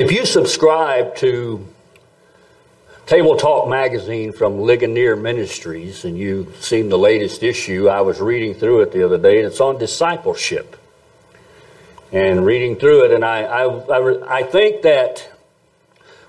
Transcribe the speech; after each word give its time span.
If 0.00 0.10
you 0.10 0.24
subscribe 0.24 1.14
to 1.16 1.68
Table 3.04 3.36
Talk 3.36 3.68
magazine 3.68 4.32
from 4.32 4.58
Ligonier 4.58 5.14
Ministries 5.14 6.06
and 6.06 6.16
you've 6.16 6.64
seen 6.64 6.88
the 6.88 6.96
latest 6.96 7.42
issue, 7.42 7.90
I 7.90 8.00
was 8.00 8.18
reading 8.18 8.54
through 8.54 8.80
it 8.80 8.92
the 8.92 9.04
other 9.04 9.18
day 9.18 9.40
and 9.40 9.46
it's 9.46 9.60
on 9.60 9.76
discipleship. 9.76 10.74
And 12.12 12.46
reading 12.46 12.76
through 12.76 13.04
it, 13.04 13.12
and 13.12 13.22
I, 13.22 13.42
I, 13.42 13.64
I, 13.66 14.38
I 14.38 14.42
think 14.44 14.80
that 14.80 15.30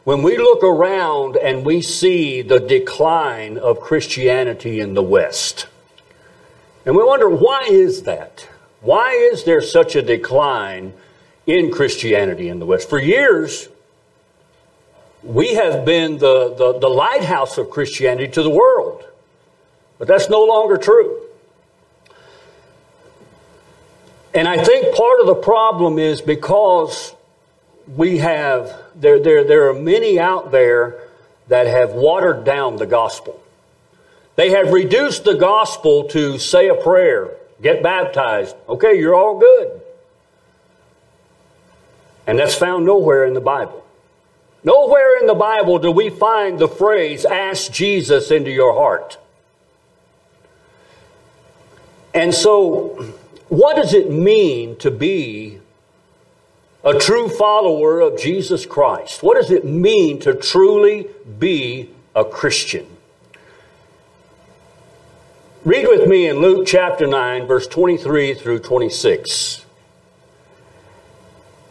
when 0.04 0.22
we 0.22 0.38
look 0.38 0.66
around 0.66 1.38
and 1.38 1.66
we 1.66 1.82
see 1.82 2.42
the 2.42 2.60
decline 2.60 3.58
of 3.58 3.80
Christianity 3.80 4.82
in 4.82 4.96
the 4.96 5.04
West, 5.04 5.68
and 6.86 6.94
we 6.94 7.06
wonder 7.06 7.30
why 7.30 7.70
is 7.70 8.04
that? 8.04 8.50
Why 8.82 9.12
is 9.12 9.46
there 9.46 9.62
such 9.62 9.96
a 9.96 10.02
decline 10.02 10.92
in 11.46 11.72
Christianity 11.72 12.50
in 12.50 12.60
the 12.60 12.66
West. 12.66 12.90
For 12.90 13.00
years, 13.00 13.70
we 15.24 15.56
have 15.56 15.86
been 15.86 16.18
the, 16.18 16.54
the, 16.56 16.80
the, 16.80 16.90
lighthouse 16.90 17.58
of 17.58 17.70
Christianity 17.70 18.32
to 18.34 18.44
the 18.44 18.50
world. 18.50 19.04
But 19.98 20.08
that's 20.08 20.30
no 20.30 20.44
longer 20.44 20.78
true. 20.78 21.22
And 24.34 24.48
I 24.48 24.64
think 24.64 24.96
part 24.96 25.20
of 25.20 25.28
the 25.28 25.36
problem 25.36 26.00
is 26.00 26.22
because 26.22 27.14
we 27.96 28.20
have, 28.20 28.74
there, 28.96 29.20
there, 29.20 29.44
there 29.44 29.70
are 29.70 29.74
many 29.74 30.20
out 30.20 30.52
there 30.52 31.08
that 31.50 31.68
have 31.68 31.92
watered 31.92 32.46
down 32.46 32.78
the 32.78 32.86
gospel. 32.86 33.40
They 34.38 34.52
have 34.52 34.72
reduced 34.72 35.26
the 35.26 35.36
gospel 35.36 36.06
to 36.06 36.40
say 36.40 36.70
a 36.70 36.76
prayer, 36.76 37.36
get 37.62 37.84
baptized. 37.84 38.56
Okay, 38.70 38.98
you're 38.98 39.14
all 39.14 39.38
good. 39.38 39.81
And 42.32 42.40
that's 42.40 42.56
found 42.56 42.86
nowhere 42.86 43.26
in 43.26 43.34
the 43.34 43.42
Bible. 43.42 43.86
Nowhere 44.64 45.20
in 45.20 45.28
the 45.28 45.34
Bible 45.34 45.80
do 45.80 45.92
we 45.92 46.10
find 46.10 46.60
the 46.60 46.68
phrase, 46.70 47.26
ask 47.26 47.74
Jesus 47.74 48.32
into 48.32 48.50
your 48.50 48.72
heart. 48.72 49.18
And 52.14 52.34
so, 52.34 53.14
what 53.50 53.76
does 53.76 53.94
it 53.94 54.10
mean 54.10 54.78
to 54.78 54.90
be 54.90 55.60
a 56.86 56.98
true 56.98 57.28
follower 57.28 58.00
of 58.00 58.18
Jesus 58.18 58.66
Christ? 58.66 59.22
What 59.22 59.36
does 59.36 59.52
it 59.52 59.66
mean 59.66 60.22
to 60.22 60.34
truly 60.34 61.10
be 61.38 61.90
a 62.16 62.24
Christian? 62.24 62.88
Read 65.66 65.86
with 65.86 66.08
me 66.08 66.30
in 66.30 66.38
Luke 66.38 66.66
chapter 66.66 67.08
9, 67.08 67.46
verse 67.46 67.68
23 67.68 68.36
through 68.36 68.60
26. 68.60 69.66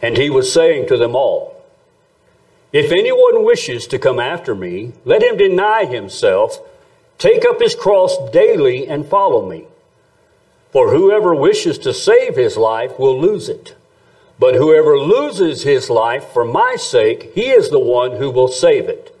And 0.01 0.17
he 0.17 0.29
was 0.29 0.51
saying 0.51 0.87
to 0.87 0.97
them 0.97 1.15
all, 1.15 1.63
If 2.73 2.91
anyone 2.91 3.43
wishes 3.43 3.85
to 3.87 3.99
come 3.99 4.19
after 4.19 4.55
me, 4.55 4.93
let 5.05 5.21
him 5.21 5.37
deny 5.37 5.85
himself, 5.85 6.59
take 7.17 7.45
up 7.45 7.61
his 7.61 7.75
cross 7.75 8.17
daily, 8.31 8.87
and 8.87 9.05
follow 9.05 9.47
me. 9.47 9.65
For 10.71 10.91
whoever 10.91 11.35
wishes 11.35 11.77
to 11.79 11.93
save 11.93 12.35
his 12.35 12.57
life 12.57 12.97
will 12.97 13.19
lose 13.19 13.49
it. 13.49 13.75
But 14.39 14.55
whoever 14.55 14.97
loses 14.97 15.63
his 15.63 15.89
life 15.89 16.29
for 16.29 16.43
my 16.43 16.75
sake, 16.75 17.31
he 17.35 17.49
is 17.49 17.69
the 17.69 17.79
one 17.79 18.13
who 18.13 18.31
will 18.31 18.47
save 18.47 18.89
it. 18.89 19.15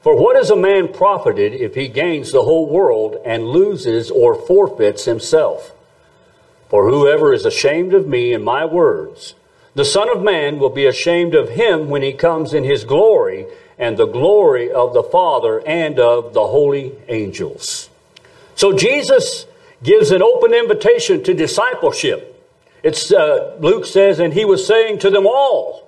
For 0.00 0.16
what 0.16 0.34
is 0.34 0.50
a 0.50 0.56
man 0.56 0.92
profited 0.92 1.52
if 1.52 1.76
he 1.76 1.86
gains 1.86 2.32
the 2.32 2.42
whole 2.42 2.68
world 2.68 3.18
and 3.24 3.46
loses 3.46 4.10
or 4.10 4.34
forfeits 4.34 5.04
himself? 5.04 5.72
For 6.68 6.90
whoever 6.90 7.32
is 7.32 7.44
ashamed 7.44 7.94
of 7.94 8.08
me 8.08 8.32
and 8.32 8.42
my 8.42 8.64
words, 8.64 9.36
the 9.74 9.84
Son 9.84 10.08
of 10.10 10.22
Man 10.22 10.58
will 10.58 10.70
be 10.70 10.86
ashamed 10.86 11.34
of 11.34 11.50
him 11.50 11.88
when 11.88 12.02
he 12.02 12.12
comes 12.12 12.52
in 12.52 12.64
his 12.64 12.84
glory 12.84 13.46
and 13.78 13.96
the 13.96 14.06
glory 14.06 14.70
of 14.70 14.92
the 14.92 15.02
Father 15.02 15.66
and 15.66 15.98
of 15.98 16.34
the 16.34 16.46
holy 16.46 16.92
angels. 17.08 17.88
So 18.54 18.76
Jesus 18.76 19.46
gives 19.82 20.10
an 20.10 20.22
open 20.22 20.52
invitation 20.52 21.24
to 21.24 21.34
discipleship. 21.34 22.28
It's 22.82 23.12
uh, 23.12 23.56
Luke 23.60 23.86
says, 23.86 24.18
and 24.18 24.32
he 24.32 24.44
was 24.44 24.66
saying 24.66 24.98
to 25.00 25.10
them 25.10 25.26
all. 25.26 25.82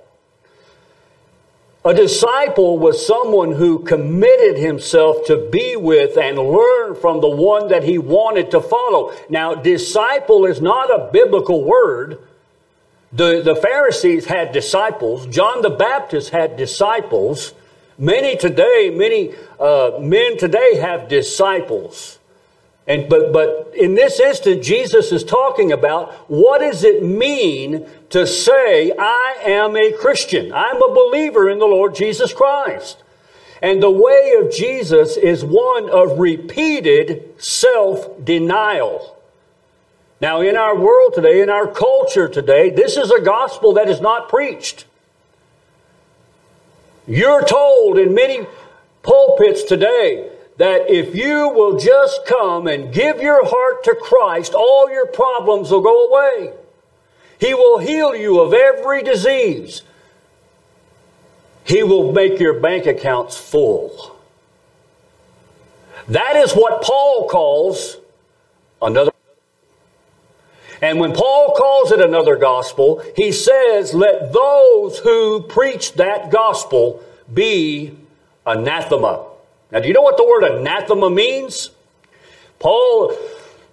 A 1.84 1.92
disciple 1.92 2.78
was 2.78 3.06
someone 3.06 3.52
who 3.52 3.80
committed 3.80 4.56
himself 4.56 5.26
to 5.26 5.36
be 5.50 5.76
with 5.76 6.16
and 6.16 6.38
learn 6.38 6.94
from 6.94 7.20
the 7.20 7.28
one 7.28 7.68
that 7.68 7.84
he 7.84 7.98
wanted 7.98 8.50
to 8.52 8.60
follow. 8.62 9.12
Now, 9.28 9.54
disciple 9.54 10.46
is 10.46 10.62
not 10.62 10.88
a 10.88 11.10
biblical 11.12 11.62
word 11.62 12.18
the, 13.14 13.42
the 13.42 13.54
Pharisees 13.54 14.24
had 14.24 14.52
disciples. 14.52 15.26
John 15.28 15.62
the 15.62 15.70
Baptist 15.70 16.30
had 16.30 16.56
disciples. 16.56 17.54
Many 17.96 18.36
today, 18.36 18.90
many 18.92 19.34
uh, 19.60 19.98
men 20.00 20.36
today 20.36 20.76
have 20.76 21.08
disciples. 21.08 22.18
And, 22.88 23.08
but, 23.08 23.32
but 23.32 23.72
in 23.74 23.94
this 23.94 24.18
instant, 24.18 24.62
Jesus 24.62 25.12
is 25.12 25.22
talking 25.22 25.70
about 25.70 26.12
what 26.28 26.58
does 26.58 26.82
it 26.82 27.04
mean 27.04 27.86
to 28.10 28.26
say, 28.26 28.92
I 28.98 29.36
am 29.44 29.76
a 29.76 29.92
Christian? 29.92 30.52
I'm 30.52 30.82
a 30.82 30.94
believer 30.94 31.48
in 31.48 31.60
the 31.60 31.66
Lord 31.66 31.94
Jesus 31.94 32.32
Christ. 32.32 33.02
And 33.62 33.82
the 33.82 33.90
way 33.90 34.34
of 34.38 34.52
Jesus 34.52 35.16
is 35.16 35.44
one 35.44 35.88
of 35.88 36.18
repeated 36.18 37.40
self 37.40 38.22
denial. 38.22 39.16
Now, 40.24 40.40
in 40.40 40.56
our 40.56 40.74
world 40.74 41.12
today, 41.12 41.42
in 41.42 41.50
our 41.50 41.66
culture 41.66 42.28
today, 42.30 42.70
this 42.70 42.96
is 42.96 43.10
a 43.10 43.20
gospel 43.20 43.74
that 43.74 43.90
is 43.90 44.00
not 44.00 44.30
preached. 44.30 44.86
You're 47.06 47.44
told 47.44 47.98
in 47.98 48.14
many 48.14 48.46
pulpits 49.02 49.64
today 49.64 50.30
that 50.56 50.88
if 50.88 51.14
you 51.14 51.50
will 51.50 51.78
just 51.78 52.24
come 52.24 52.66
and 52.66 52.90
give 52.90 53.20
your 53.20 53.44
heart 53.44 53.84
to 53.84 53.94
Christ, 53.94 54.54
all 54.54 54.90
your 54.90 55.08
problems 55.08 55.70
will 55.70 55.82
go 55.82 56.06
away. 56.06 56.54
He 57.38 57.52
will 57.52 57.76
heal 57.76 58.16
you 58.16 58.40
of 58.40 58.54
every 58.54 59.02
disease. 59.02 59.82
He 61.64 61.82
will 61.82 62.12
make 62.12 62.40
your 62.40 62.60
bank 62.60 62.86
accounts 62.86 63.36
full. 63.36 64.16
That 66.08 66.36
is 66.36 66.54
what 66.54 66.82
Paul 66.82 67.28
calls 67.28 67.98
another. 68.80 69.13
And 70.84 71.00
when 71.00 71.14
Paul 71.14 71.54
calls 71.56 71.92
it 71.92 72.00
another 72.02 72.36
gospel, 72.36 73.02
he 73.16 73.32
says, 73.32 73.94
let 73.94 74.34
those 74.34 74.98
who 74.98 75.40
preach 75.40 75.94
that 75.94 76.30
gospel 76.30 77.02
be 77.32 77.96
anathema. 78.44 79.24
Now, 79.72 79.80
do 79.80 79.88
you 79.88 79.94
know 79.94 80.02
what 80.02 80.18
the 80.18 80.26
word 80.26 80.44
anathema 80.44 81.08
means? 81.08 81.70
Paul 82.58 83.16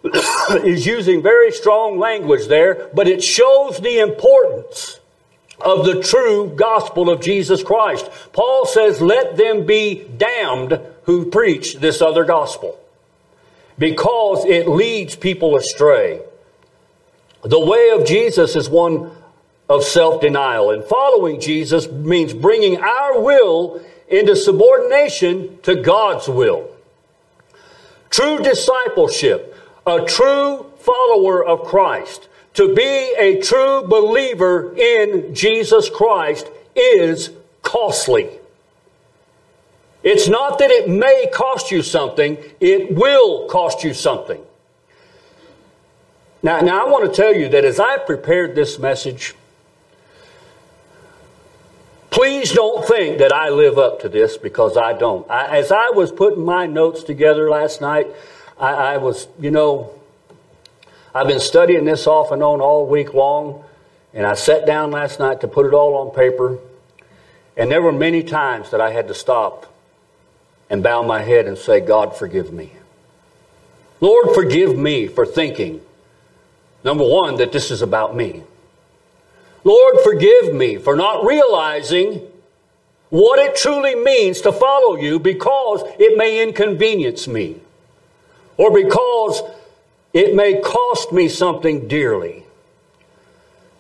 is 0.63 0.85
using 0.85 1.22
very 1.22 1.51
strong 1.51 1.99
language 1.99 2.47
there, 2.47 2.88
but 2.94 3.09
it 3.09 3.22
shows 3.22 3.78
the 3.79 3.99
importance 3.99 5.01
of 5.59 5.83
the 5.83 6.01
true 6.01 6.53
gospel 6.55 7.09
of 7.09 7.19
Jesus 7.19 7.61
Christ. 7.61 8.09
Paul 8.31 8.66
says, 8.66 9.01
let 9.01 9.35
them 9.35 9.66
be 9.66 10.07
damned 10.16 10.79
who 11.03 11.29
preach 11.29 11.75
this 11.75 12.01
other 12.01 12.23
gospel 12.23 12.79
because 13.78 14.45
it 14.45 14.69
leads 14.69 15.17
people 15.17 15.57
astray. 15.57 16.22
The 17.44 17.59
way 17.59 17.90
of 17.90 18.06
Jesus 18.06 18.56
is 18.56 18.69
one 18.69 19.12
of 19.68 19.84
self 19.84 20.22
denial, 20.22 20.72
and 20.72 20.84
following 20.84 21.40
Jesus 21.40 21.90
means 21.90 22.34
bringing 22.34 22.78
our 22.78 23.22
will 23.22 23.81
into 24.07 24.35
subordination 24.35 25.57
to 25.63 25.75
God's 25.75 26.28
will. 26.28 26.69
True 28.09 28.40
discipleship, 28.40 29.56
a 29.88 30.03
true 30.06 30.66
follower 30.79 31.46
of 31.46 31.63
Christ, 31.63 32.28
to 32.56 32.75
be 32.75 33.13
a 33.18 33.41
true 33.41 33.84
believer 33.84 34.75
in 34.75 35.34
Jesus 35.34 35.90
Christ 35.90 36.47
is 36.75 37.31
costly. 37.63 38.29
It's 40.03 40.28
not 40.28 40.59
that 40.59 40.72
it 40.72 40.90
may 40.90 41.29
cost 41.34 41.72
you 41.72 41.82
something, 41.82 42.38
it 42.59 42.93
will 42.93 43.47
cost 43.47 43.84
you 43.84 43.93
something. 43.93 44.41
Now, 46.43 46.59
now 46.61 46.85
I 46.85 46.90
want 46.90 47.05
to 47.05 47.16
tell 47.16 47.34
you 47.34 47.49
that 47.49 47.66
as 47.66 47.79
I 47.79 47.97
prepared 47.97 48.55
this 48.55 48.79
message, 48.79 49.35
please 52.09 52.52
don't 52.52 52.85
think 52.88 53.20
that 53.20 53.32
I 53.32 53.49
live 53.49 53.78
up 53.78 54.02
to 54.02 54.09
this 54.09 54.38
because 54.38 54.76
I 54.76 54.93
don't. 54.93 55.29
I, 55.29 55.58
as 55.58 55.72
I 55.72 55.91
was 55.91 56.11
putting 56.11 56.43
my 56.43 56.66
notes 56.66 57.03
together 57.03 57.49
last 57.49 57.79
night, 57.79 58.08
I, 58.59 58.73
I 58.73 58.97
was, 58.97 59.28
you 59.40 59.52
know, 59.52 59.93
I've 61.14 61.28
been 61.28 61.40
studying 61.40 61.85
this 61.85 62.08
off 62.08 62.32
and 62.32 62.41
on 62.41 62.59
all 62.59 62.88
week 62.88 63.14
long, 63.14 63.64
and 64.14 64.26
I 64.26 64.34
sat 64.34 64.66
down 64.66 64.91
last 64.91 65.20
night 65.20 65.41
to 65.41 65.47
put 65.47 65.66
it 65.67 65.73
all 65.73 65.96
on 65.96 66.16
paper. 66.16 66.58
And 67.55 67.70
there 67.70 67.82
were 67.82 67.91
many 67.91 68.23
times 68.23 68.72
that 68.72 68.82
I 68.82 68.91
had 68.91 69.08
to 69.09 69.14
stop 69.14 69.72
and 70.70 70.82
bow 70.82 71.03
my 71.03 71.22
head 71.22 71.46
and 71.46 71.58
say, 71.58 71.82
God, 71.82 72.17
forgive 72.17 72.52
me. 72.52 72.72
Lord, 73.99 74.34
forgive 74.34 74.76
me 74.76 75.05
for 75.05 75.26
thinking 75.26 75.82
Number 76.83 77.03
one, 77.03 77.35
that 77.37 77.51
this 77.51 77.72
is 77.72 77.81
about 77.81 78.16
me. 78.16 78.43
Lord, 79.63 79.97
forgive 80.03 80.53
me 80.53 80.78
for 80.78 80.95
not 80.95 81.25
realizing 81.25 82.28
what 83.09 83.39
it 83.39 83.55
truly 83.55 83.93
means 83.95 84.41
to 84.41 84.51
follow 84.51 84.95
you 84.95 85.19
because 85.19 85.83
it 85.99 86.17
may 86.17 86.41
inconvenience 86.41 87.28
me 87.28 87.57
or 88.57 88.73
because 88.73 89.41
it 90.13 90.33
may 90.33 90.59
cost 90.61 91.11
me 91.11 91.28
something 91.28 91.87
dearly. 91.87 92.43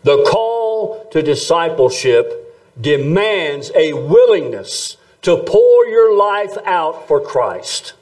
The 0.03 0.23
call 0.23 1.05
to 1.11 1.21
discipleship 1.21 2.37
demands 2.79 3.71
a 3.75 3.93
willingness 3.93 4.97
to 5.21 5.37
pour 5.37 5.85
your 5.85 6.15
life 6.15 6.57
out 6.65 7.07
for 7.07 7.21
Christ. 7.21 7.93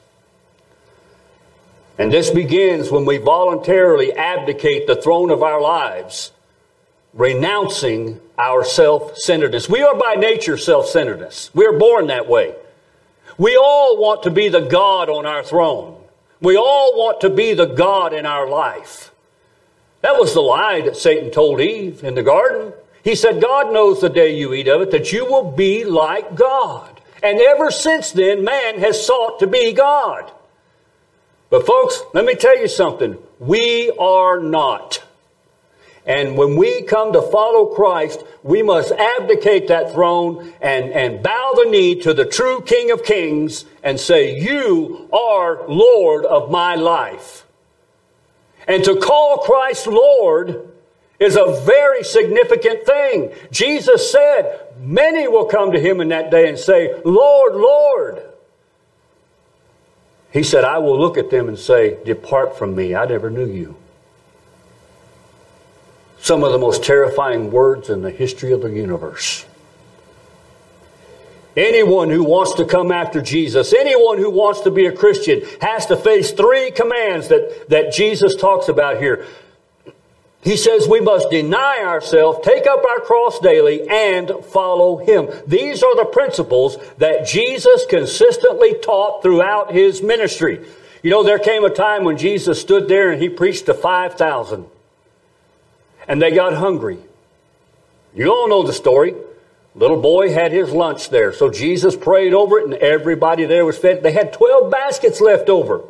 And 2.00 2.14
this 2.14 2.30
begins 2.30 2.90
when 2.90 3.04
we 3.04 3.18
voluntarily 3.18 4.14
abdicate 4.14 4.88
the 4.88 4.96
throne 4.96 5.32
of 5.32 5.44
our 5.44 5.60
lives, 5.60 6.32
renouncing 7.14 8.22
our 8.38 8.64
self 8.64 9.18
centeredness. 9.18 9.68
We 9.68 9.84
are 9.84 9.96
by 9.96 10.16
nature 10.16 10.58
self 10.58 10.88
centeredness. 10.88 11.54
We 11.54 11.66
are 11.66 11.78
born 11.78 12.08
that 12.08 12.30
way. 12.30 12.56
We 13.38 13.58
all 13.58 14.02
want 14.02 14.24
to 14.24 14.32
be 14.32 14.48
the 14.48 14.62
God 14.62 15.10
on 15.10 15.26
our 15.26 15.44
throne. 15.44 16.02
We 16.40 16.56
all 16.56 16.98
want 16.98 17.20
to 17.22 17.30
be 17.30 17.54
the 17.54 17.66
God 17.66 18.14
in 18.14 18.26
our 18.26 18.48
life. 18.48 19.12
That 20.00 20.18
was 20.18 20.34
the 20.34 20.42
lie 20.42 20.80
that 20.82 20.96
Satan 20.96 21.32
told 21.32 21.60
Eve 21.60 22.06
in 22.06 22.16
the 22.16 22.24
garden. 22.24 22.72
He 23.04 23.16
said, 23.16 23.42
God 23.42 23.74
knows 23.74 24.00
the 24.00 24.10
day 24.10 24.38
you 24.38 24.54
eat 24.54 24.70
of 24.70 24.82
it 24.82 24.92
that 24.92 25.12
you 25.12 25.26
will 25.26 25.52
be 25.52 25.84
like 25.84 26.36
God. 26.36 27.02
And 27.22 27.42
ever 27.42 27.72
since 27.72 28.14
then, 28.14 28.46
man 28.46 28.80
has 28.80 29.06
sought 29.06 29.40
to 29.40 29.48
be 29.48 29.74
God. 29.74 30.32
But 31.50 31.66
folks, 31.66 32.02
let 32.14 32.26
me 32.26 32.36
tell 32.36 32.58
you 32.58 32.68
something. 32.68 33.18
We 33.40 33.92
are 34.00 34.40
not. 34.40 35.04
And 36.06 36.38
when 36.38 36.56
we 36.56 36.84
come 36.84 37.14
to 37.14 37.22
follow 37.22 37.68
Christ, 37.68 38.24
we 38.42 38.64
must 38.64 38.92
abdicate 38.92 39.68
that 39.68 39.92
throne 39.92 40.54
and, 40.62 40.92
and 40.92 41.22
bow 41.22 41.54
the 41.56 41.70
knee 41.70 42.02
to 42.02 42.14
the 42.14 42.26
true 42.26 42.62
King 42.62 42.92
of 42.92 43.04
Kings 43.04 43.66
and 43.84 44.00
say, 44.00 44.40
You 44.40 45.10
are 45.12 45.68
Lord 45.68 46.26
of 46.26 46.50
my 46.50 46.76
life. 46.76 47.46
And 48.68 48.84
to 48.86 48.96
call 48.96 49.40
Christ 49.40 49.88
Lord 49.88 50.72
is 51.20 51.36
a 51.36 51.62
very 51.66 52.04
significant 52.04 52.86
thing. 52.86 53.32
Jesus 53.52 54.12
said, 54.12 54.68
Many 54.80 55.28
will 55.28 55.46
come 55.46 55.74
to 55.74 55.80
him 55.80 56.00
in 56.00 56.10
that 56.10 56.32
day 56.32 56.48
and 56.48 56.58
say, 56.58 57.02
Lord, 57.04 57.56
Lord. 57.56 58.29
He 60.32 60.44
said, 60.44 60.64
I 60.64 60.78
will 60.78 61.00
look 61.00 61.18
at 61.18 61.30
them 61.30 61.48
and 61.48 61.58
say, 61.58 61.98
Depart 62.04 62.58
from 62.58 62.76
me, 62.76 62.94
I 62.96 63.06
never 63.06 63.30
knew 63.30 63.48
you. 63.48 63.76
Some 66.20 66.44
of 66.44 66.52
the 66.52 66.58
most 66.58 66.84
terrifying 66.84 67.52
words 67.52 67.90
in 67.90 68.02
the 68.02 68.12
history 68.12 68.52
of 68.52 68.62
the 68.62 68.70
universe. 68.70 69.46
Anyone 71.58 72.10
who 72.10 72.24
wants 72.24 72.54
to 72.56 72.66
come 72.66 72.92
after 72.92 73.22
Jesus, 73.22 73.74
anyone 73.74 74.18
who 74.18 74.30
wants 74.30 74.62
to 74.62 74.72
be 74.72 74.86
a 74.86 74.92
Christian, 74.92 75.42
has 75.62 75.88
to 75.88 75.98
face 75.98 76.32
three 76.32 76.72
commands 76.72 77.30
that, 77.30 77.70
that 77.70 77.92
Jesus 77.92 78.36
talks 78.36 78.70
about 78.70 79.00
here. 79.00 79.26
He 80.42 80.56
says 80.56 80.88
we 80.88 81.02
must 81.02 81.30
deny 81.30 81.84
ourselves, 81.84 82.40
take 82.44 82.66
up 82.66 82.84
our 82.86 83.02
cross 83.02 83.40
daily, 83.40 83.88
and 83.90 84.32
follow 84.46 84.98
Him. 84.98 85.28
These 85.46 85.84
are 85.84 85.96
the 85.96 86.10
principles 86.12 86.78
that 86.98 87.28
Jesus 87.28 87.86
consistently 87.90 88.76
taught 88.82 89.22
throughout 89.22 89.74
His 89.74 90.02
ministry. 90.02 90.66
You 91.04 91.12
know, 91.12 91.24
there 91.24 91.40
came 91.40 91.66
a 91.66 91.70
time 91.70 92.04
when 92.04 92.18
Jesus 92.18 92.60
stood 92.62 92.88
there 92.88 93.12
and 93.12 93.22
He 93.22 93.28
preached 93.28 93.66
to 93.66 93.74
5,000. 93.74 94.66
And 96.08 96.22
they 96.22 96.32
got 96.32 96.54
hungry. 96.54 96.98
You 98.16 98.32
all 98.32 98.48
know 98.48 98.64
the 98.64 98.74
story. 98.74 99.14
Little 99.76 100.02
boy 100.02 100.34
had 100.34 100.52
his 100.52 100.72
lunch 100.72 101.10
there. 101.10 101.32
So 101.32 101.50
Jesus 101.50 101.96
prayed 101.96 102.34
over 102.34 102.60
it 102.60 102.66
and 102.66 102.74
everybody 102.74 103.46
there 103.46 103.66
was 103.66 103.78
fed. 103.78 104.02
They 104.02 104.12
had 104.12 104.34
12 104.34 104.72
baskets 104.72 105.22
left 105.22 105.48
over. 105.48 105.84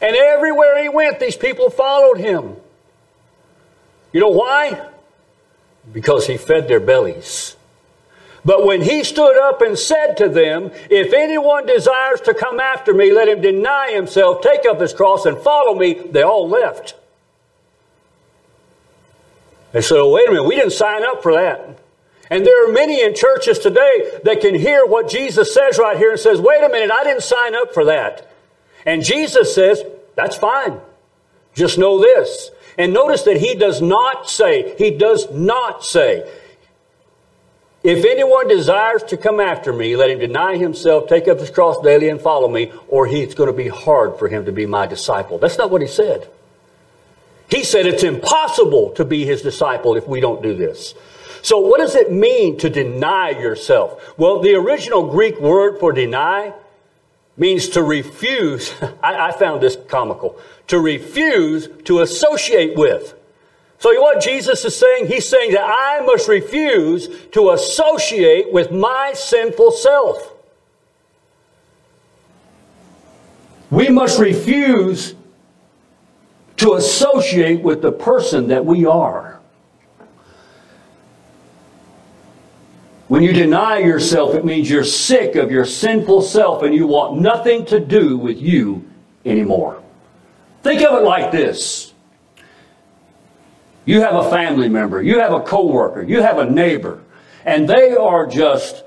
And 0.00 0.16
everywhere 0.16 0.82
he 0.82 0.88
went, 0.88 1.20
these 1.20 1.36
people 1.36 1.70
followed 1.70 2.18
him. 2.18 2.56
You 4.12 4.20
know 4.20 4.30
why? 4.30 4.88
Because 5.92 6.26
he 6.26 6.36
fed 6.36 6.68
their 6.68 6.80
bellies. 6.80 7.56
But 8.44 8.64
when 8.64 8.82
he 8.82 9.04
stood 9.04 9.36
up 9.38 9.60
and 9.60 9.78
said 9.78 10.16
to 10.18 10.28
them, 10.28 10.70
If 10.90 11.12
anyone 11.12 11.66
desires 11.66 12.20
to 12.22 12.34
come 12.34 12.60
after 12.60 12.94
me, 12.94 13.12
let 13.12 13.28
him 13.28 13.40
deny 13.40 13.90
himself, 13.92 14.40
take 14.40 14.64
up 14.64 14.80
his 14.80 14.92
cross, 14.92 15.26
and 15.26 15.36
follow 15.38 15.74
me, 15.74 15.94
they 15.94 16.22
all 16.22 16.48
left. 16.48 16.94
They 19.72 19.82
said, 19.82 20.02
wait 20.02 20.28
a 20.28 20.30
minute, 20.30 20.44
we 20.44 20.56
didn't 20.56 20.72
sign 20.72 21.04
up 21.04 21.22
for 21.22 21.34
that. 21.34 21.78
And 22.30 22.44
there 22.44 22.68
are 22.68 22.72
many 22.72 23.02
in 23.02 23.14
churches 23.14 23.58
today 23.58 24.18
that 24.24 24.40
can 24.40 24.54
hear 24.54 24.84
what 24.84 25.08
Jesus 25.08 25.52
says 25.52 25.78
right 25.78 25.96
here 25.96 26.10
and 26.10 26.20
says, 26.20 26.40
wait 26.40 26.62
a 26.62 26.68
minute, 26.68 26.90
I 26.90 27.04
didn't 27.04 27.22
sign 27.22 27.54
up 27.54 27.72
for 27.72 27.84
that. 27.86 28.30
And 28.84 29.04
Jesus 29.04 29.54
says, 29.54 29.82
that's 30.14 30.36
fine. 30.36 30.80
Just 31.54 31.78
know 31.78 32.00
this. 32.00 32.50
And 32.78 32.92
notice 32.92 33.22
that 33.24 33.38
he 33.38 33.56
does 33.56 33.82
not 33.82 34.30
say, 34.30 34.76
he 34.78 34.92
does 34.92 35.30
not 35.32 35.84
say, 35.84 36.30
if 37.82 38.04
anyone 38.04 38.48
desires 38.48 39.02
to 39.04 39.16
come 39.16 39.40
after 39.40 39.72
me, 39.72 39.96
let 39.96 40.10
him 40.10 40.20
deny 40.20 40.56
himself, 40.56 41.08
take 41.08 41.26
up 41.26 41.40
his 41.40 41.50
cross 41.50 41.80
daily, 41.80 42.08
and 42.08 42.20
follow 42.20 42.48
me, 42.48 42.72
or 42.88 43.06
he, 43.06 43.20
it's 43.20 43.34
going 43.34 43.48
to 43.48 43.56
be 43.56 43.68
hard 43.68 44.18
for 44.18 44.28
him 44.28 44.44
to 44.46 44.52
be 44.52 44.66
my 44.66 44.86
disciple. 44.86 45.38
That's 45.38 45.58
not 45.58 45.70
what 45.70 45.82
he 45.82 45.88
said. 45.88 46.28
He 47.50 47.64
said 47.64 47.86
it's 47.86 48.02
impossible 48.02 48.90
to 48.92 49.04
be 49.04 49.24
his 49.24 49.42
disciple 49.42 49.96
if 49.96 50.06
we 50.06 50.20
don't 50.20 50.42
do 50.42 50.54
this. 50.54 50.94
So, 51.42 51.58
what 51.58 51.78
does 51.78 51.94
it 51.94 52.12
mean 52.12 52.58
to 52.58 52.68
deny 52.68 53.30
yourself? 53.30 54.18
Well, 54.18 54.40
the 54.40 54.54
original 54.54 55.08
Greek 55.08 55.40
word 55.40 55.78
for 55.78 55.92
deny 55.92 56.52
means 57.36 57.70
to 57.70 57.82
refuse. 57.82 58.72
I, 59.02 59.28
I 59.28 59.32
found 59.32 59.62
this 59.62 59.76
comical 59.88 60.38
to 60.68 60.78
refuse 60.78 61.68
to 61.84 62.00
associate 62.00 62.76
with. 62.76 63.14
So, 63.78 63.92
you 63.92 64.00
what 64.00 64.20
Jesus 64.20 64.64
is 64.64 64.76
saying? 64.76 65.06
He's 65.06 65.28
saying 65.28 65.52
that 65.52 65.64
I 65.64 66.04
must 66.04 66.28
refuse 66.28 67.08
to 67.32 67.50
associate 67.50 68.52
with 68.52 68.72
my 68.72 69.12
sinful 69.14 69.70
self. 69.70 70.34
We 73.70 73.88
must 73.88 74.18
refuse 74.18 75.14
to 76.56 76.74
associate 76.74 77.62
with 77.62 77.82
the 77.82 77.92
person 77.92 78.48
that 78.48 78.64
we 78.64 78.84
are. 78.84 79.38
When 83.06 83.22
you 83.22 83.32
deny 83.32 83.78
yourself, 83.78 84.34
it 84.34 84.44
means 84.44 84.68
you're 84.68 84.84
sick 84.84 85.36
of 85.36 85.50
your 85.50 85.64
sinful 85.64 86.22
self 86.22 86.62
and 86.62 86.74
you 86.74 86.86
want 86.86 87.20
nothing 87.20 87.64
to 87.66 87.78
do 87.78 88.18
with 88.18 88.38
you 88.38 88.84
anymore. 89.24 89.82
Think 90.62 90.82
of 90.82 90.98
it 90.98 91.04
like 91.04 91.32
this. 91.32 91.92
You 93.84 94.02
have 94.02 94.14
a 94.14 94.28
family 94.28 94.68
member, 94.68 95.02
you 95.02 95.18
have 95.20 95.32
a 95.32 95.40
coworker, 95.40 96.02
you 96.02 96.20
have 96.20 96.38
a 96.38 96.44
neighbor, 96.44 97.00
and 97.44 97.66
they 97.66 97.94
are 97.94 98.26
just 98.26 98.84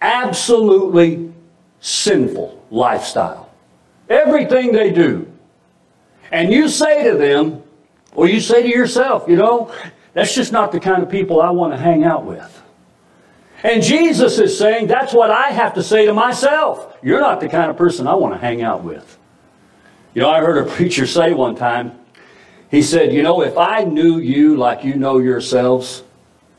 absolutely 0.00 1.32
sinful 1.80 2.64
lifestyle. 2.70 3.50
Everything 4.08 4.72
they 4.72 4.92
do. 4.92 5.30
And 6.30 6.52
you 6.52 6.68
say 6.68 7.10
to 7.10 7.16
them, 7.16 7.62
or 8.14 8.28
you 8.28 8.40
say 8.40 8.62
to 8.62 8.68
yourself, 8.68 9.24
you 9.28 9.36
know, 9.36 9.72
that's 10.12 10.34
just 10.34 10.52
not 10.52 10.72
the 10.72 10.80
kind 10.80 11.02
of 11.02 11.10
people 11.10 11.40
I 11.40 11.50
want 11.50 11.72
to 11.72 11.78
hang 11.78 12.04
out 12.04 12.24
with. 12.24 12.62
And 13.62 13.82
Jesus 13.82 14.38
is 14.38 14.56
saying, 14.56 14.86
that's 14.86 15.12
what 15.12 15.30
I 15.30 15.48
have 15.48 15.74
to 15.74 15.82
say 15.82 16.06
to 16.06 16.14
myself. 16.14 16.96
You're 17.02 17.20
not 17.20 17.40
the 17.40 17.48
kind 17.48 17.70
of 17.70 17.76
person 17.76 18.06
I 18.06 18.14
want 18.14 18.34
to 18.34 18.38
hang 18.38 18.62
out 18.62 18.84
with. 18.84 19.17
You 20.14 20.22
know, 20.22 20.30
I 20.30 20.40
heard 20.40 20.66
a 20.66 20.70
preacher 20.70 21.06
say 21.06 21.32
one 21.32 21.54
time, 21.54 21.98
he 22.70 22.82
said, 22.82 23.12
You 23.12 23.22
know, 23.22 23.42
if 23.42 23.56
I 23.56 23.84
knew 23.84 24.18
you 24.18 24.56
like 24.56 24.84
you 24.84 24.94
know 24.94 25.18
yourselves, 25.18 26.02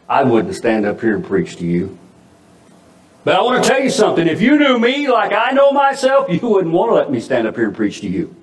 I 0.08 0.24
wouldn't 0.24 0.56
stand 0.56 0.86
up 0.86 1.01
here 1.01 1.15
and 1.15 1.24
preach 1.24 1.58
to 1.58 1.65
you. 1.65 1.98
But 3.24 3.36
I 3.36 3.41
want 3.41 3.63
to 3.63 3.70
tell 3.70 3.82
you 3.82 3.89
something. 3.89 4.27
If 4.27 4.41
you 4.41 4.58
knew 4.58 4.79
me 4.79 5.08
like 5.08 5.34
I 5.34 5.51
know 5.51 5.72
myself, 5.72 6.29
you 6.29 6.39
wouldn't 6.48 6.74
want 6.74 6.89
to 6.91 6.96
let 6.96 7.12
me 7.12 7.20
stand 7.20 7.48
up 7.48 7.56
here 7.56 7.65
and 7.65 7.75
preach 7.75 8.01
to 8.01 8.08
you. 8.08 8.36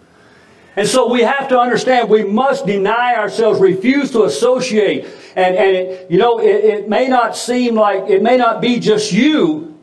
And 0.76 0.86
so 0.86 1.10
we 1.10 1.22
have 1.22 1.48
to 1.48 1.58
understand 1.58 2.10
we 2.10 2.22
must 2.22 2.66
deny 2.66 3.16
ourselves, 3.16 3.60
refuse 3.60 4.10
to 4.12 4.24
associate. 4.24 5.06
And, 5.34 5.56
and 5.56 5.76
it, 5.76 6.10
you 6.10 6.18
know, 6.18 6.38
it, 6.38 6.64
it 6.64 6.88
may 6.88 7.08
not 7.08 7.34
seem 7.36 7.74
like, 7.74 8.10
it 8.10 8.22
may 8.22 8.36
not 8.36 8.60
be 8.60 8.78
just 8.78 9.10
you. 9.10 9.78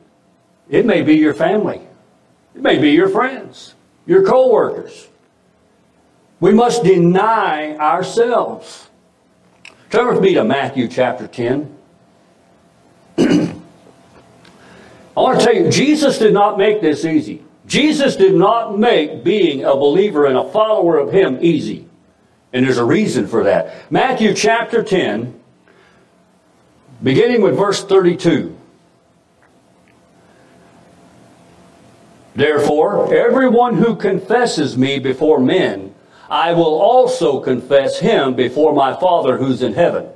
It 0.69 0.85
may 0.85 1.01
be 1.01 1.15
your 1.15 1.33
family. 1.33 1.81
It 2.55 2.61
may 2.61 2.77
be 2.77 2.91
your 2.91 3.09
friends, 3.09 3.73
your 4.05 4.23
co-workers. 4.23 5.09
We 6.43 6.51
must 6.51 6.83
deny 6.83 7.77
ourselves. 7.77 8.89
Turn 9.89 10.13
with 10.13 10.21
me 10.21 10.33
to 10.33 10.43
Matthew 10.43 10.89
chapter 10.89 11.25
10. 11.25 11.77
I 13.17 13.53
want 15.15 15.39
to 15.39 15.45
tell 15.45 15.55
you, 15.55 15.69
Jesus 15.71 16.17
did 16.17 16.33
not 16.33 16.57
make 16.57 16.81
this 16.81 17.05
easy. 17.05 17.45
Jesus 17.65 18.17
did 18.17 18.35
not 18.35 18.77
make 18.77 19.23
being 19.23 19.63
a 19.63 19.73
believer 19.73 20.25
and 20.25 20.37
a 20.37 20.43
follower 20.51 20.97
of 20.97 21.13
Him 21.13 21.37
easy. 21.39 21.87
And 22.51 22.65
there's 22.65 22.77
a 22.77 22.83
reason 22.83 23.25
for 23.25 23.45
that. 23.45 23.89
Matthew 23.89 24.33
chapter 24.33 24.83
10, 24.83 25.39
beginning 27.01 27.41
with 27.41 27.55
verse 27.55 27.85
32. 27.85 28.53
Therefore, 32.35 33.13
everyone 33.15 33.77
who 33.77 33.95
confesses 33.95 34.77
me 34.77 34.99
before 34.99 35.39
men, 35.39 35.92
I 36.33 36.53
will 36.53 36.81
also 36.81 37.39
confess 37.39 37.99
him 37.99 38.33
before 38.33 38.73
my 38.73 38.95
Father 38.95 39.37
who's 39.37 39.61
in 39.61 39.75
heaven. 39.75 40.07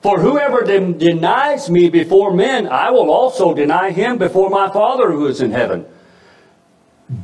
For 0.00 0.20
whoever 0.20 0.62
de- 0.62 0.92
denies 0.92 1.68
me 1.68 1.90
before 1.90 2.32
men, 2.32 2.68
I 2.68 2.90
will 2.92 3.10
also 3.10 3.52
deny 3.52 3.90
him 3.90 4.18
before 4.18 4.50
my 4.50 4.70
Father 4.70 5.10
who 5.10 5.26
is 5.26 5.40
in 5.40 5.50
heaven. 5.50 5.84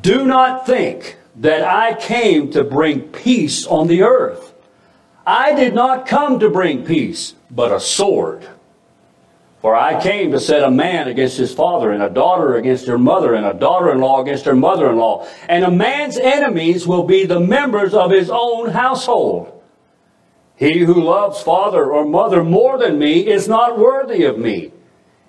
Do 0.02 0.26
not 0.26 0.66
think 0.66 1.16
that 1.36 1.62
I 1.62 1.94
came 1.94 2.50
to 2.50 2.64
bring 2.64 3.02
peace 3.02 3.64
on 3.64 3.86
the 3.86 4.02
earth. 4.02 4.52
I 5.24 5.54
did 5.54 5.72
not 5.72 6.08
come 6.08 6.40
to 6.40 6.50
bring 6.50 6.84
peace, 6.84 7.36
but 7.52 7.70
a 7.70 7.78
sword. 7.78 8.48
For 9.60 9.74
I 9.74 10.00
came 10.00 10.30
to 10.30 10.40
set 10.40 10.62
a 10.62 10.70
man 10.70 11.08
against 11.08 11.36
his 11.36 11.52
father, 11.52 11.90
and 11.90 12.02
a 12.02 12.10
daughter 12.10 12.56
against 12.56 12.86
her 12.86 12.98
mother, 12.98 13.34
and 13.34 13.44
a 13.44 13.54
daughter 13.54 13.90
in 13.90 13.98
law 13.98 14.22
against 14.22 14.44
her 14.44 14.54
mother 14.54 14.88
in 14.88 14.96
law. 14.96 15.26
And 15.48 15.64
a 15.64 15.70
man's 15.70 16.16
enemies 16.16 16.86
will 16.86 17.02
be 17.02 17.26
the 17.26 17.40
members 17.40 17.92
of 17.92 18.12
his 18.12 18.30
own 18.30 18.70
household. 18.70 19.52
He 20.54 20.80
who 20.80 21.02
loves 21.02 21.42
father 21.42 21.90
or 21.90 22.04
mother 22.04 22.44
more 22.44 22.78
than 22.78 22.98
me 22.98 23.26
is 23.26 23.48
not 23.48 23.78
worthy 23.78 24.24
of 24.24 24.38
me. 24.38 24.72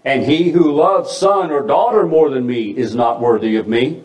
And 0.05 0.23
he 0.23 0.51
who 0.51 0.71
loves 0.71 1.11
son 1.11 1.51
or 1.51 1.65
daughter 1.65 2.05
more 2.05 2.29
than 2.29 2.45
me 2.45 2.69
is 2.69 2.95
not 2.95 3.19
worthy 3.19 3.55
of 3.57 3.67
me. 3.67 4.01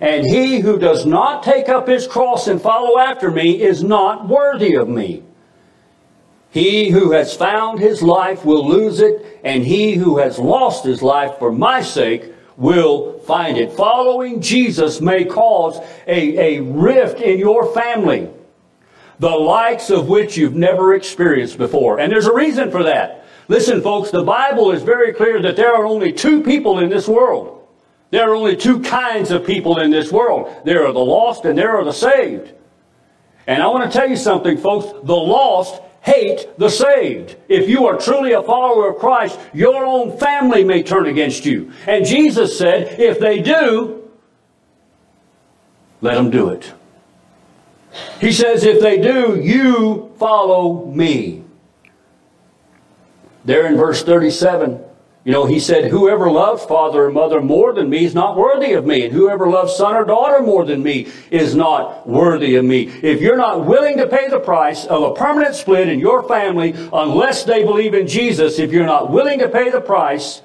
And 0.00 0.24
he 0.24 0.60
who 0.60 0.78
does 0.78 1.04
not 1.04 1.42
take 1.42 1.68
up 1.68 1.88
his 1.88 2.06
cross 2.06 2.46
and 2.46 2.62
follow 2.62 2.98
after 2.98 3.30
me 3.30 3.60
is 3.60 3.82
not 3.82 4.28
worthy 4.28 4.74
of 4.74 4.88
me. 4.88 5.24
He 6.50 6.90
who 6.90 7.12
has 7.12 7.36
found 7.36 7.78
his 7.78 8.02
life 8.02 8.44
will 8.44 8.66
lose 8.66 9.00
it, 9.00 9.40
and 9.44 9.64
he 9.64 9.94
who 9.94 10.18
has 10.18 10.38
lost 10.38 10.84
his 10.84 11.02
life 11.02 11.38
for 11.38 11.52
my 11.52 11.82
sake 11.82 12.32
will 12.56 13.18
find 13.20 13.58
it. 13.58 13.72
Following 13.72 14.40
Jesus 14.40 15.00
may 15.00 15.24
cause 15.24 15.78
a, 16.06 16.58
a 16.58 16.60
rift 16.62 17.20
in 17.20 17.38
your 17.38 17.72
family, 17.74 18.30
the 19.18 19.28
likes 19.28 19.90
of 19.90 20.08
which 20.08 20.36
you've 20.36 20.54
never 20.56 20.94
experienced 20.94 21.58
before. 21.58 22.00
And 22.00 22.10
there's 22.10 22.26
a 22.26 22.34
reason 22.34 22.70
for 22.70 22.82
that. 22.84 23.26
Listen, 23.48 23.80
folks, 23.80 24.10
the 24.10 24.22
Bible 24.22 24.72
is 24.72 24.82
very 24.82 25.12
clear 25.12 25.40
that 25.42 25.56
there 25.56 25.74
are 25.74 25.86
only 25.86 26.12
two 26.12 26.42
people 26.42 26.78
in 26.80 26.88
this 26.88 27.08
world. 27.08 27.66
There 28.10 28.30
are 28.30 28.34
only 28.34 28.56
two 28.56 28.80
kinds 28.80 29.30
of 29.30 29.46
people 29.46 29.80
in 29.80 29.90
this 29.90 30.10
world. 30.10 30.54
There 30.64 30.86
are 30.86 30.92
the 30.92 30.98
lost 30.98 31.44
and 31.44 31.58
there 31.58 31.76
are 31.76 31.84
the 31.84 31.92
saved. 31.92 32.52
And 33.46 33.62
I 33.62 33.66
want 33.68 33.90
to 33.90 33.98
tell 33.98 34.08
you 34.08 34.16
something, 34.16 34.58
folks. 34.58 34.86
The 35.04 35.14
lost 35.14 35.80
hate 36.08 36.48
the 36.56 36.70
saved. 36.70 37.36
If 37.48 37.68
you 37.68 37.86
are 37.86 37.98
truly 37.98 38.32
a 38.32 38.42
follower 38.42 38.90
of 38.90 38.98
Christ, 38.98 39.38
your 39.52 39.84
own 39.84 40.18
family 40.18 40.64
may 40.64 40.82
turn 40.82 41.06
against 41.06 41.44
you. 41.44 41.70
And 41.86 42.06
Jesus 42.06 42.56
said, 42.56 42.98
if 42.98 43.20
they 43.20 43.40
do, 43.40 44.10
let 46.00 46.14
them 46.14 46.30
do 46.30 46.48
it. 46.48 46.72
He 48.20 48.32
says, 48.32 48.64
if 48.64 48.80
they 48.80 49.00
do, 49.00 49.40
you 49.40 50.14
follow 50.18 50.86
me. 50.86 51.44
There 53.44 53.66
in 53.66 53.76
verse 53.76 54.02
37, 54.02 54.80
you 55.28 55.34
know, 55.34 55.44
he 55.44 55.60
said, 55.60 55.90
Whoever 55.90 56.30
loves 56.30 56.64
father 56.64 57.04
or 57.04 57.12
mother 57.12 57.42
more 57.42 57.74
than 57.74 57.90
me 57.90 58.06
is 58.06 58.14
not 58.14 58.34
worthy 58.34 58.72
of 58.72 58.86
me. 58.86 59.04
And 59.04 59.12
whoever 59.12 59.46
loves 59.46 59.76
son 59.76 59.94
or 59.94 60.06
daughter 60.06 60.42
more 60.42 60.64
than 60.64 60.82
me 60.82 61.08
is 61.30 61.54
not 61.54 62.08
worthy 62.08 62.54
of 62.54 62.64
me. 62.64 62.84
If 63.02 63.20
you're 63.20 63.36
not 63.36 63.66
willing 63.66 63.98
to 63.98 64.06
pay 64.06 64.30
the 64.30 64.40
price 64.40 64.86
of 64.86 65.02
a 65.02 65.12
permanent 65.12 65.54
split 65.54 65.86
in 65.90 65.98
your 65.98 66.26
family, 66.26 66.72
unless 66.94 67.44
they 67.44 67.62
believe 67.62 67.92
in 67.92 68.06
Jesus, 68.06 68.58
if 68.58 68.72
you're 68.72 68.86
not 68.86 69.10
willing 69.10 69.40
to 69.40 69.50
pay 69.50 69.68
the 69.68 69.82
price 69.82 70.40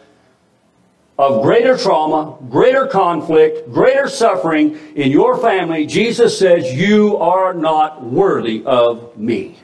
of 1.18 1.44
greater 1.44 1.78
trauma, 1.78 2.38
greater 2.50 2.86
conflict, 2.86 3.72
greater 3.72 4.10
suffering 4.10 4.78
in 4.98 5.10
your 5.12 5.38
family, 5.38 5.86
Jesus 5.86 6.38
says, 6.38 6.74
You 6.74 7.16
are 7.20 7.54
not 7.54 8.04
worthy 8.04 8.62
of 8.66 9.18
me. 9.18 9.60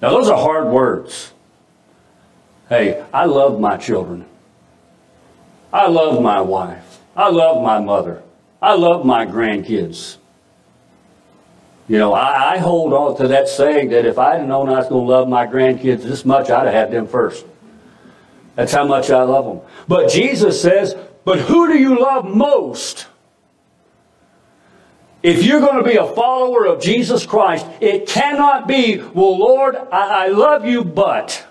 Now, 0.00 0.12
those 0.12 0.30
are 0.30 0.38
hard 0.38 0.68
words. 0.68 1.34
Hey, 2.70 3.04
I 3.12 3.24
love 3.24 3.58
my 3.58 3.76
children. 3.76 4.24
I 5.72 5.88
love 5.88 6.22
my 6.22 6.40
wife. 6.40 7.00
I 7.16 7.28
love 7.28 7.62
my 7.64 7.80
mother. 7.80 8.22
I 8.62 8.74
love 8.74 9.04
my 9.04 9.26
grandkids. 9.26 10.18
You 11.88 11.98
know, 11.98 12.12
I, 12.12 12.54
I 12.54 12.58
hold 12.58 12.92
on 12.92 13.16
to 13.16 13.26
that 13.28 13.48
saying 13.48 13.90
that 13.90 14.06
if 14.06 14.18
I'd 14.18 14.46
known 14.46 14.68
I 14.68 14.78
was 14.78 14.86
going 14.86 15.04
to 15.04 15.12
love 15.12 15.28
my 15.28 15.48
grandkids 15.48 16.02
this 16.04 16.24
much, 16.24 16.48
I'd 16.48 16.66
have 16.66 16.72
had 16.72 16.90
them 16.92 17.08
first. 17.08 17.44
That's 18.54 18.70
how 18.70 18.86
much 18.86 19.10
I 19.10 19.24
love 19.24 19.46
them. 19.46 19.68
But 19.88 20.08
Jesus 20.08 20.62
says, 20.62 20.94
but 21.24 21.40
who 21.40 21.66
do 21.66 21.76
you 21.76 21.98
love 22.00 22.24
most? 22.24 23.08
If 25.24 25.42
you're 25.42 25.60
going 25.60 25.82
to 25.82 25.90
be 25.90 25.96
a 25.96 26.06
follower 26.06 26.66
of 26.66 26.80
Jesus 26.80 27.26
Christ, 27.26 27.66
it 27.80 28.06
cannot 28.06 28.68
be, 28.68 28.98
well, 28.98 29.36
Lord, 29.36 29.74
I, 29.74 30.26
I 30.26 30.28
love 30.28 30.64
you, 30.64 30.84
but. 30.84 31.48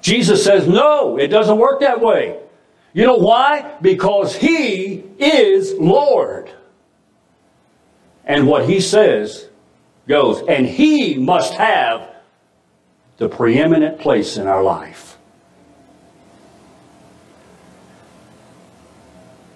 Jesus 0.00 0.44
says, 0.44 0.66
no, 0.68 1.18
it 1.18 1.28
doesn't 1.28 1.58
work 1.58 1.80
that 1.80 2.00
way. 2.00 2.38
You 2.92 3.04
know 3.04 3.16
why? 3.16 3.76
Because 3.80 4.36
He 4.36 5.04
is 5.18 5.74
Lord. 5.74 6.50
And 8.24 8.46
what 8.46 8.68
He 8.68 8.80
says 8.80 9.48
goes. 10.06 10.42
And 10.48 10.66
He 10.66 11.16
must 11.16 11.54
have 11.54 12.08
the 13.16 13.28
preeminent 13.28 13.98
place 13.98 14.36
in 14.36 14.46
our 14.46 14.62
life. 14.62 15.16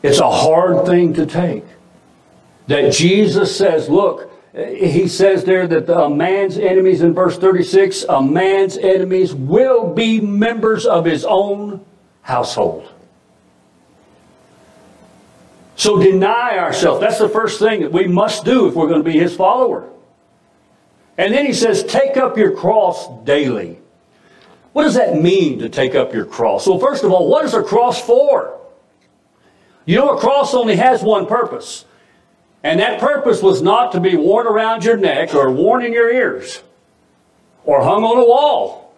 It's 0.02 0.18
a 0.18 0.30
hard 0.30 0.84
thing 0.84 1.14
to 1.14 1.26
take. 1.26 1.64
That 2.66 2.92
Jesus 2.92 3.56
says, 3.56 3.88
look, 3.88 4.31
he 4.54 5.09
says 5.09 5.44
there 5.44 5.66
that 5.66 5.88
a 5.88 6.11
man's 6.11 6.59
enemies 6.59 7.00
in 7.00 7.14
verse 7.14 7.38
36 7.38 8.04
a 8.04 8.23
man's 8.23 8.76
enemies 8.76 9.35
will 9.35 9.94
be 9.94 10.21
members 10.21 10.85
of 10.85 11.06
his 11.06 11.25
own 11.25 11.85
household. 12.21 12.90
So 15.75 15.99
deny 15.99 16.59
ourselves. 16.59 17.00
That's 17.00 17.18
the 17.18 17.30
first 17.30 17.59
thing 17.59 17.80
that 17.80 17.92
we 17.92 18.06
must 18.06 18.44
do 18.44 18.68
if 18.68 18.75
we're 18.75 18.88
going 18.88 19.02
to 19.02 19.11
be 19.11 19.18
his 19.18 19.35
follower. 19.35 19.88
And 21.16 21.32
then 21.32 21.47
he 21.47 21.54
says 21.54 21.82
take 21.85 22.18
up 22.18 22.37
your 22.37 22.54
cross 22.54 23.09
daily. 23.25 23.78
What 24.75 24.85
does 24.85 24.94
that 24.94 25.21
mean 25.21 25.61
to 25.61 25.71
take 25.71 25.94
up 25.94 26.12
your 26.12 26.26
cross? 26.26 26.66
Well 26.66 26.78
first 26.78 27.04
of 27.04 27.11
all 27.11 27.26
what 27.28 27.47
is 27.47 27.54
a 27.54 27.62
cross 27.62 28.04
for? 28.04 28.59
You 29.87 29.97
know 29.97 30.11
a 30.11 30.21
cross 30.21 30.52
only 30.52 30.76
has 30.76 31.02
one 31.02 31.26
purpose 31.26 31.87
and 32.62 32.78
that 32.81 33.00
purpose 33.00 33.42
was 33.42 33.62
not 33.62 33.92
to 33.92 34.00
be 34.00 34.16
worn 34.16 34.47
around 34.47 34.85
your 34.85 34.97
neck 34.97 35.35
or 35.35 35.50
worn 35.50 35.85
in 35.85 35.92
your 35.92 36.11
ears 36.12 36.62
or 37.64 37.83
hung 37.83 38.04
on 38.04 38.19
a 38.19 38.25
wall. 38.25 38.95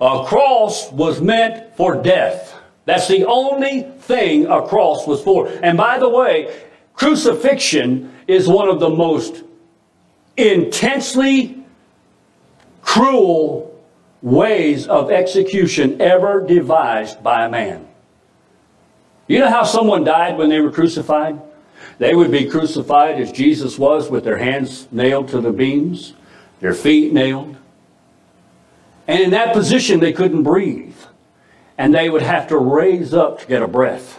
A 0.00 0.24
cross 0.24 0.90
was 0.92 1.20
meant 1.20 1.76
for 1.76 2.00
death. 2.00 2.56
That's 2.86 3.08
the 3.08 3.26
only 3.26 3.82
thing 3.82 4.46
a 4.46 4.66
cross 4.66 5.06
was 5.06 5.22
for. 5.22 5.48
And 5.62 5.76
by 5.76 5.98
the 5.98 6.08
way, 6.08 6.64
crucifixion 6.94 8.12
is 8.26 8.48
one 8.48 8.68
of 8.68 8.80
the 8.80 8.88
most 8.88 9.44
intensely 10.36 11.62
cruel 12.80 13.78
ways 14.22 14.86
of 14.86 15.10
execution 15.10 16.00
ever 16.00 16.46
devised 16.46 17.22
by 17.22 17.44
a 17.44 17.50
man. 17.50 17.86
You 19.28 19.40
know 19.40 19.48
how 19.48 19.64
someone 19.64 20.04
died 20.04 20.38
when 20.38 20.48
they 20.48 20.60
were 20.60 20.72
crucified? 20.72 21.40
They 22.00 22.14
would 22.14 22.30
be 22.30 22.46
crucified 22.46 23.20
as 23.20 23.30
Jesus 23.30 23.78
was 23.78 24.08
with 24.08 24.24
their 24.24 24.38
hands 24.38 24.88
nailed 24.90 25.28
to 25.28 25.40
the 25.42 25.52
beams, 25.52 26.14
their 26.60 26.72
feet 26.72 27.12
nailed. 27.12 27.56
And 29.06 29.20
in 29.20 29.30
that 29.32 29.52
position, 29.52 30.00
they 30.00 30.14
couldn't 30.14 30.42
breathe. 30.42 30.96
And 31.76 31.94
they 31.94 32.08
would 32.08 32.22
have 32.22 32.48
to 32.48 32.56
raise 32.56 33.12
up 33.12 33.40
to 33.40 33.46
get 33.46 33.60
a 33.60 33.68
breath. 33.68 34.18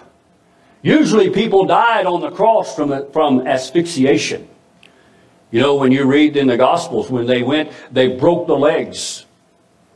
Usually, 0.84 1.32
people 1.32 1.66
died 1.66 2.06
on 2.06 2.22
the 2.22 2.30
cross 2.30 2.76
from, 2.76 3.12
from 3.12 3.48
asphyxiation. 3.48 4.48
You 5.50 5.62
know, 5.62 5.74
when 5.74 5.92
you 5.92 6.06
read 6.06 6.38
in 6.38 6.46
the 6.46 6.58
Gospels, 6.58 7.10
when 7.10 7.26
they 7.26 7.42
went, 7.42 7.72
they 7.92 8.16
broke 8.16 8.46
the 8.46 8.56
legs 8.56 9.26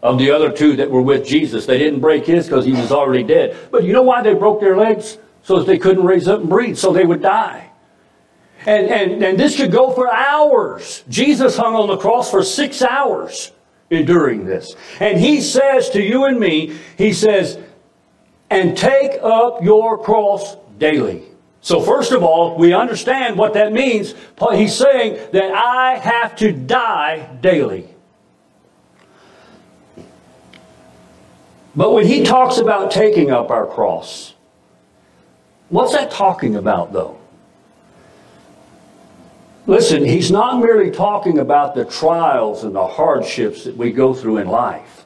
of 0.02 0.18
the 0.18 0.32
other 0.32 0.52
two 0.52 0.76
that 0.78 0.90
were 0.90 1.04
with 1.04 1.24
Jesus. 1.24 1.68
They 1.68 1.78
didn't 1.78 2.00
break 2.00 2.26
his 2.26 2.48
because 2.48 2.66
he 2.66 2.72
was 2.72 2.92
already 2.92 3.24
dead. 3.24 3.56
But 3.70 3.84
you 3.84 3.94
know 3.94 4.02
why 4.02 4.24
they 4.24 4.34
broke 4.34 4.60
their 4.60 4.76
legs? 4.76 5.20
So 5.44 5.60
that 5.60 5.68
they 5.68 5.78
couldn't 5.78 6.04
raise 6.04 6.28
up 6.28 6.40
and 6.40 6.50
breathe, 6.50 6.80
so 6.80 6.92
they 6.92 7.06
would 7.06 7.22
die. 7.22 7.70
And, 8.66 8.88
and, 8.88 9.24
and 9.24 9.40
this 9.40 9.58
could 9.58 9.72
go 9.72 9.92
for 9.92 10.12
hours. 10.12 11.04
Jesus 11.10 11.58
hung 11.58 11.76
on 11.76 11.88
the 11.88 11.98
cross 11.98 12.32
for 12.32 12.44
six 12.44 12.82
hours 12.82 13.52
enduring 13.90 14.46
this. 14.46 14.76
And 15.00 15.20
he 15.20 15.42
says 15.42 15.90
to 15.92 16.02
you 16.02 16.26
and 16.26 16.40
me, 16.40 16.76
he 16.98 17.14
says, 17.14 17.60
and 18.50 18.78
take 18.78 19.20
up 19.22 19.64
your 19.64 20.04
cross 20.04 20.58
daily. 20.78 21.24
So, 21.62 21.80
first 21.82 22.12
of 22.12 22.24
all, 22.24 22.58
we 22.58 22.74
understand 22.74 23.38
what 23.38 23.54
that 23.54 23.74
means. 23.74 24.14
He's 24.54 24.76
saying 24.76 25.32
that 25.34 25.52
I 25.52 25.98
have 25.98 26.36
to 26.38 26.52
die 26.52 27.28
daily. 27.42 27.90
But 31.76 31.92
when 31.92 32.06
he 32.06 32.24
talks 32.24 32.58
about 32.58 32.92
taking 32.92 33.32
up 33.32 33.50
our 33.50 33.66
cross, 33.66 34.36
What's 35.70 35.94
that 35.94 36.12
talking 36.12 36.56
about, 36.56 36.94
though? 36.94 37.18
Listen, 39.68 40.06
he's 40.06 40.30
not 40.30 40.60
merely 40.60 40.92
talking 40.92 41.40
about 41.40 41.74
the 41.74 41.86
trials 41.86 42.64
and 42.64 42.76
the 42.76 42.86
hardships 42.86 43.64
that 43.64 43.76
we 43.76 43.92
go 43.92 44.14
through 44.14 44.38
in 44.38 44.48
life. 44.48 45.06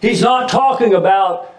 He's 0.00 0.22
not 0.22 0.48
talking 0.48 0.94
about 0.94 1.52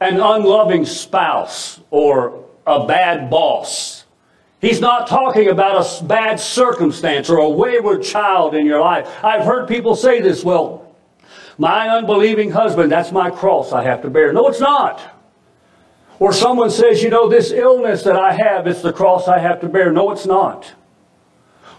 an 0.00 0.20
unloving 0.20 0.86
spouse 0.86 1.80
or 1.90 2.44
a 2.66 2.86
bad 2.86 3.28
boss. 3.30 4.04
He's 4.60 4.80
not 4.80 5.06
talking 5.06 5.48
about 5.48 5.84
a 5.84 6.04
bad 6.04 6.40
circumstance 6.40 7.28
or 7.28 7.38
a 7.38 7.48
wayward 7.48 8.02
child 8.02 8.54
in 8.54 8.64
your 8.64 8.80
life. 8.80 9.08
I've 9.22 9.44
heard 9.44 9.68
people 9.68 9.96
say 9.96 10.20
this, 10.20 10.42
well, 10.42 10.94
my 11.58 11.88
unbelieving 11.88 12.52
husband, 12.52 12.90
that's 12.90 13.12
my 13.12 13.30
cross 13.30 13.72
I 13.72 13.82
have 13.82 14.02
to 14.02 14.10
bear. 14.10 14.32
No, 14.32 14.48
it's 14.48 14.60
not. 14.60 15.00
Or 16.20 16.32
someone 16.32 16.70
says, 16.70 17.02
you 17.02 17.10
know, 17.10 17.28
this 17.28 17.52
illness 17.52 18.02
that 18.04 18.16
I 18.16 18.32
have, 18.32 18.66
it's 18.66 18.82
the 18.82 18.92
cross 18.92 19.28
I 19.28 19.38
have 19.38 19.60
to 19.60 19.68
bear. 19.68 19.92
No, 19.92 20.10
it's 20.10 20.26
not. 20.26 20.72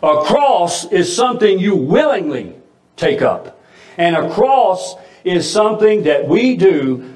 A 0.01 0.23
cross 0.23 0.85
is 0.91 1.13
something 1.13 1.59
you 1.59 1.75
willingly 1.75 2.55
take 2.95 3.21
up. 3.21 3.61
And 3.97 4.15
a 4.15 4.29
cross 4.33 4.95
is 5.23 5.49
something 5.49 6.03
that 6.03 6.27
we 6.27 6.55
do 6.55 7.13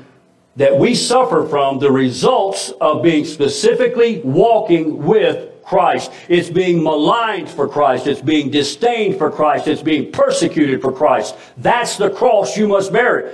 that 0.55 0.77
we 0.77 0.93
suffer 0.93 1.47
from 1.47 1.79
the 1.79 1.91
results 1.91 2.71
of 2.81 3.01
being 3.01 3.25
specifically 3.25 4.19
walking 4.21 5.03
with 5.03 5.49
Christ. 5.63 6.11
It's 6.27 6.49
being 6.49 6.83
maligned 6.83 7.49
for 7.49 7.67
Christ. 7.67 8.05
It's 8.05 8.21
being 8.21 8.51
disdained 8.51 9.17
for 9.17 9.31
Christ. 9.31 9.67
It's 9.67 9.81
being 9.81 10.11
persecuted 10.11 10.81
for 10.81 10.91
Christ. 10.91 11.35
That's 11.57 11.97
the 11.97 12.09
cross 12.09 12.57
you 12.57 12.67
must 12.67 12.91
bear. 12.91 13.31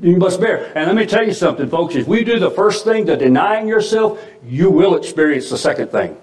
You 0.00 0.16
must 0.16 0.40
bear. 0.40 0.72
And 0.76 0.86
let 0.86 0.94
me 0.94 1.04
tell 1.04 1.26
you 1.26 1.34
something, 1.34 1.68
folks. 1.68 1.96
If 1.96 2.06
we 2.06 2.24
do 2.24 2.38
the 2.38 2.50
first 2.50 2.84
thing, 2.84 3.04
the 3.04 3.16
denying 3.16 3.68
yourself, 3.68 4.22
you 4.46 4.70
will 4.70 4.94
experience 4.96 5.50
the 5.50 5.58
second 5.58 5.88
thing. 5.90 6.16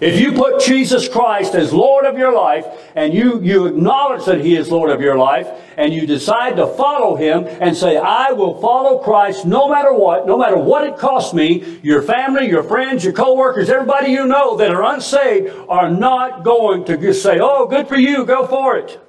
If 0.00 0.20
you 0.20 0.32
put 0.32 0.60
Jesus 0.60 1.08
Christ 1.08 1.56
as 1.56 1.72
Lord 1.72 2.04
of 2.04 2.16
your 2.16 2.32
life 2.32 2.64
and 2.94 3.12
you, 3.12 3.42
you 3.42 3.66
acknowledge 3.66 4.26
that 4.26 4.40
He 4.40 4.54
is 4.54 4.70
Lord 4.70 4.90
of 4.90 5.00
your 5.00 5.18
life 5.18 5.48
and 5.76 5.92
you 5.92 6.06
decide 6.06 6.54
to 6.56 6.68
follow 6.68 7.16
Him 7.16 7.44
and 7.60 7.76
say, 7.76 7.96
I 7.96 8.30
will 8.30 8.60
follow 8.60 8.98
Christ 8.98 9.44
no 9.44 9.68
matter 9.68 9.92
what, 9.92 10.24
no 10.24 10.38
matter 10.38 10.56
what 10.56 10.84
it 10.84 10.98
costs 10.98 11.34
me, 11.34 11.80
your 11.82 12.02
family, 12.02 12.48
your 12.48 12.62
friends, 12.62 13.02
your 13.02 13.12
co-workers, 13.12 13.68
everybody 13.68 14.12
you 14.12 14.24
know 14.26 14.56
that 14.56 14.70
are 14.70 14.84
unsaved 14.84 15.52
are 15.68 15.90
not 15.90 16.44
going 16.44 16.84
to 16.84 16.96
just 16.96 17.20
say, 17.20 17.40
oh, 17.40 17.66
good 17.66 17.88
for 17.88 17.96
you, 17.96 18.24
go 18.24 18.46
for 18.46 18.76
it. 18.76 19.00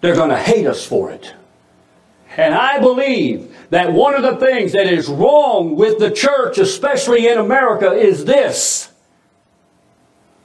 They're 0.00 0.16
going 0.16 0.30
to 0.30 0.38
hate 0.38 0.66
us 0.66 0.86
for 0.86 1.10
it. 1.10 1.34
And 2.38 2.54
I 2.54 2.80
believe 2.80 3.54
that 3.68 3.92
one 3.92 4.14
of 4.14 4.22
the 4.22 4.36
things 4.36 4.72
that 4.72 4.86
is 4.86 5.08
wrong 5.08 5.76
with 5.76 5.98
the 5.98 6.10
church, 6.10 6.56
especially 6.56 7.28
in 7.28 7.36
America, 7.38 7.92
is 7.92 8.24
this 8.24 8.90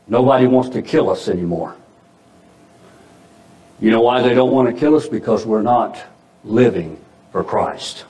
Nobody 0.09 0.47
wants 0.47 0.69
to 0.71 0.81
kill 0.81 1.09
us 1.09 1.29
anymore. 1.29 1.75
You 3.79 3.91
know 3.91 4.01
why 4.01 4.21
they 4.21 4.33
don't 4.33 4.51
want 4.51 4.73
to 4.73 4.77
kill 4.77 4.95
us? 4.95 5.07
Because 5.07 5.45
we're 5.45 5.61
not 5.61 6.03
living 6.43 6.99
for 7.31 7.43
Christ. 7.43 8.05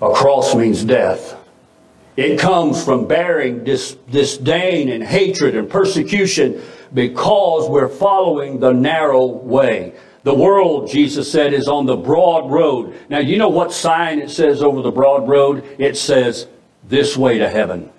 A 0.00 0.12
cross 0.12 0.54
means 0.54 0.84
death. 0.84 1.36
It 2.16 2.38
comes 2.38 2.82
from 2.82 3.06
bearing 3.06 3.64
dis- 3.64 3.96
disdain 4.10 4.88
and 4.88 5.02
hatred 5.02 5.54
and 5.54 5.68
persecution 5.68 6.62
because 6.94 7.68
we're 7.68 7.88
following 7.88 8.58
the 8.58 8.72
narrow 8.72 9.26
way. 9.26 9.94
The 10.22 10.34
world, 10.34 10.88
Jesus 10.88 11.30
said, 11.30 11.52
is 11.52 11.68
on 11.68 11.86
the 11.86 11.96
broad 11.96 12.50
road. 12.50 12.98
Now, 13.08 13.18
you 13.18 13.36
know 13.36 13.48
what 13.48 13.72
sign 13.72 14.18
it 14.18 14.30
says 14.30 14.62
over 14.62 14.80
the 14.80 14.90
broad 14.90 15.28
road? 15.28 15.64
It 15.78 15.96
says, 15.96 16.46
This 16.88 17.16
way 17.16 17.38
to 17.38 17.48
heaven. 17.48 17.90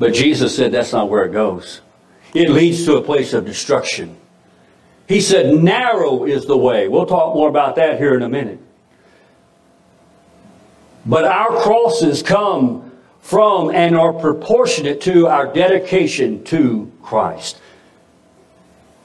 But 0.00 0.14
Jesus 0.14 0.56
said 0.56 0.72
that's 0.72 0.94
not 0.94 1.10
where 1.10 1.24
it 1.24 1.32
goes. 1.32 1.82
It 2.32 2.48
leads 2.48 2.86
to 2.86 2.96
a 2.96 3.02
place 3.02 3.34
of 3.34 3.44
destruction. 3.44 4.16
He 5.06 5.20
said, 5.20 5.54
narrow 5.62 6.24
is 6.24 6.46
the 6.46 6.56
way. 6.56 6.88
We'll 6.88 7.04
talk 7.04 7.34
more 7.34 7.50
about 7.50 7.76
that 7.76 7.98
here 7.98 8.14
in 8.14 8.22
a 8.22 8.28
minute. 8.28 8.60
But 11.04 11.24
our 11.24 11.60
crosses 11.60 12.22
come 12.22 12.90
from 13.20 13.70
and 13.74 13.94
are 13.94 14.14
proportionate 14.14 15.02
to 15.02 15.26
our 15.26 15.52
dedication 15.52 16.44
to 16.44 16.90
Christ. 17.02 17.60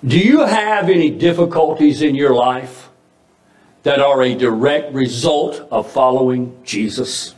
Do 0.05 0.17
you 0.17 0.45
have 0.45 0.89
any 0.89 1.09
difficulties 1.09 2.01
in 2.01 2.15
your 2.15 2.33
life 2.33 2.87
that 3.83 3.99
are 3.99 4.21
a 4.21 4.33
direct 4.33 4.93
result 4.93 5.67
of 5.71 5.91
following 5.91 6.57
Jesus? 6.63 7.34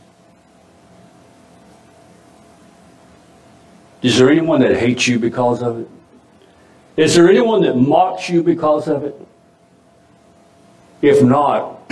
Is 4.02 4.18
there 4.18 4.30
anyone 4.30 4.60
that 4.60 4.76
hates 4.76 5.08
you 5.08 5.18
because 5.18 5.62
of 5.62 5.80
it? 5.80 5.88
Is 6.96 7.14
there 7.14 7.28
anyone 7.28 7.62
that 7.62 7.76
mocks 7.76 8.28
you 8.28 8.42
because 8.42 8.88
of 8.88 9.04
it? 9.04 9.14
If 11.00 11.22
not, 11.22 11.90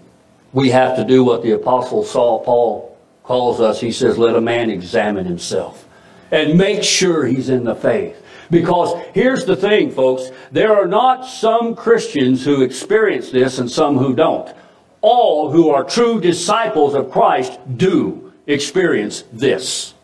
we 0.52 0.70
have 0.70 0.96
to 0.96 1.04
do 1.04 1.22
what 1.22 1.42
the 1.42 1.52
Apostle 1.52 2.04
Saul 2.04 2.40
Paul 2.40 2.98
calls 3.22 3.60
us. 3.60 3.80
He 3.80 3.92
says, 3.92 4.18
Let 4.18 4.34
a 4.34 4.40
man 4.40 4.70
examine 4.70 5.26
himself 5.26 5.86
and 6.30 6.58
make 6.58 6.82
sure 6.82 7.24
he's 7.24 7.48
in 7.48 7.64
the 7.64 7.74
faith. 7.74 8.22
Because 8.50 8.94
here's 9.12 9.44
the 9.44 9.56
thing, 9.56 9.90
folks 9.90 10.30
there 10.50 10.74
are 10.74 10.86
not 10.86 11.26
some 11.26 11.76
Christians 11.76 12.44
who 12.44 12.62
experience 12.62 13.30
this 13.30 13.58
and 13.58 13.70
some 13.70 13.98
who 13.98 14.14
don't. 14.14 14.52
All 15.00 15.50
who 15.52 15.70
are 15.70 15.84
true 15.84 16.20
disciples 16.20 16.94
of 16.94 17.10
Christ 17.10 17.58
do 17.76 18.32
experience 18.46 19.24
this. 19.32 19.94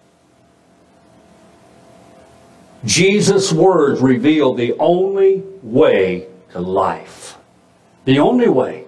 Jesus' 2.84 3.52
words 3.52 4.00
reveal 4.00 4.54
the 4.54 4.74
only 4.78 5.42
way 5.62 6.28
to 6.52 6.60
life. 6.60 7.36
The 8.04 8.18
only 8.18 8.48
way. 8.48 8.84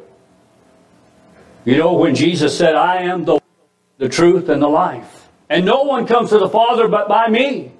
You 1.64 1.78
know, 1.78 1.94
when 1.94 2.14
Jesus 2.14 2.56
said, 2.56 2.74
I 2.74 3.02
am 3.02 3.24
the, 3.24 3.40
the 3.98 4.08
truth 4.08 4.48
and 4.48 4.62
the 4.62 4.68
life, 4.68 5.28
and 5.48 5.64
no 5.64 5.82
one 5.82 6.06
comes 6.06 6.30
to 6.30 6.38
the 6.38 6.48
Father 6.48 6.88
but 6.88 7.08
by 7.08 7.28
me. 7.28 7.72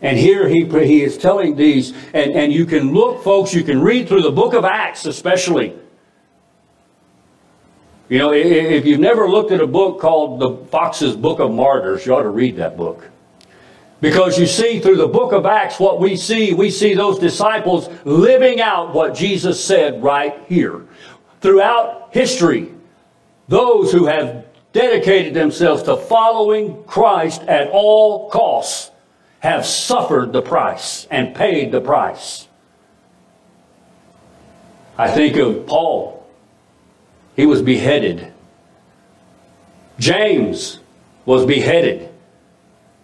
And 0.00 0.16
here 0.16 0.48
he, 0.48 0.64
he 0.64 1.02
is 1.02 1.18
telling 1.18 1.56
these, 1.56 1.92
and, 2.14 2.32
and 2.32 2.52
you 2.52 2.66
can 2.66 2.92
look, 2.92 3.22
folks, 3.22 3.52
you 3.52 3.64
can 3.64 3.80
read 3.80 4.08
through 4.08 4.22
the 4.22 4.30
book 4.30 4.54
of 4.54 4.64
Acts 4.64 5.06
especially. 5.06 5.74
You 8.08 8.18
know, 8.18 8.32
if 8.32 8.86
you've 8.86 9.00
never 9.00 9.28
looked 9.28 9.52
at 9.52 9.60
a 9.60 9.66
book 9.66 10.00
called 10.00 10.40
the 10.40 10.64
Fox's 10.70 11.14
Book 11.14 11.40
of 11.40 11.50
Martyrs, 11.50 12.06
you 12.06 12.14
ought 12.14 12.22
to 12.22 12.30
read 12.30 12.56
that 12.56 12.76
book. 12.76 13.10
Because 14.00 14.38
you 14.38 14.46
see 14.46 14.78
through 14.78 14.96
the 14.96 15.08
book 15.08 15.32
of 15.32 15.44
Acts 15.44 15.80
what 15.80 16.00
we 16.00 16.16
see, 16.16 16.54
we 16.54 16.70
see 16.70 16.94
those 16.94 17.18
disciples 17.18 17.88
living 18.04 18.60
out 18.60 18.94
what 18.94 19.14
Jesus 19.14 19.62
said 19.62 20.02
right 20.02 20.40
here. 20.46 20.86
Throughout 21.40 22.10
history, 22.12 22.72
those 23.48 23.90
who 23.90 24.06
have 24.06 24.44
dedicated 24.72 25.34
themselves 25.34 25.82
to 25.84 25.96
following 25.96 26.84
Christ 26.84 27.42
at 27.42 27.68
all 27.70 28.30
costs 28.30 28.92
have 29.40 29.66
suffered 29.66 30.32
the 30.32 30.42
price 30.42 31.06
and 31.10 31.34
paid 31.34 31.72
the 31.72 31.80
price. 31.80 32.46
I 34.96 35.10
think 35.10 35.36
of 35.36 35.66
Paul. 35.66 36.28
He 37.36 37.46
was 37.46 37.62
beheaded. 37.62 38.32
James 39.98 40.80
was 41.24 41.46
beheaded. 41.46 42.07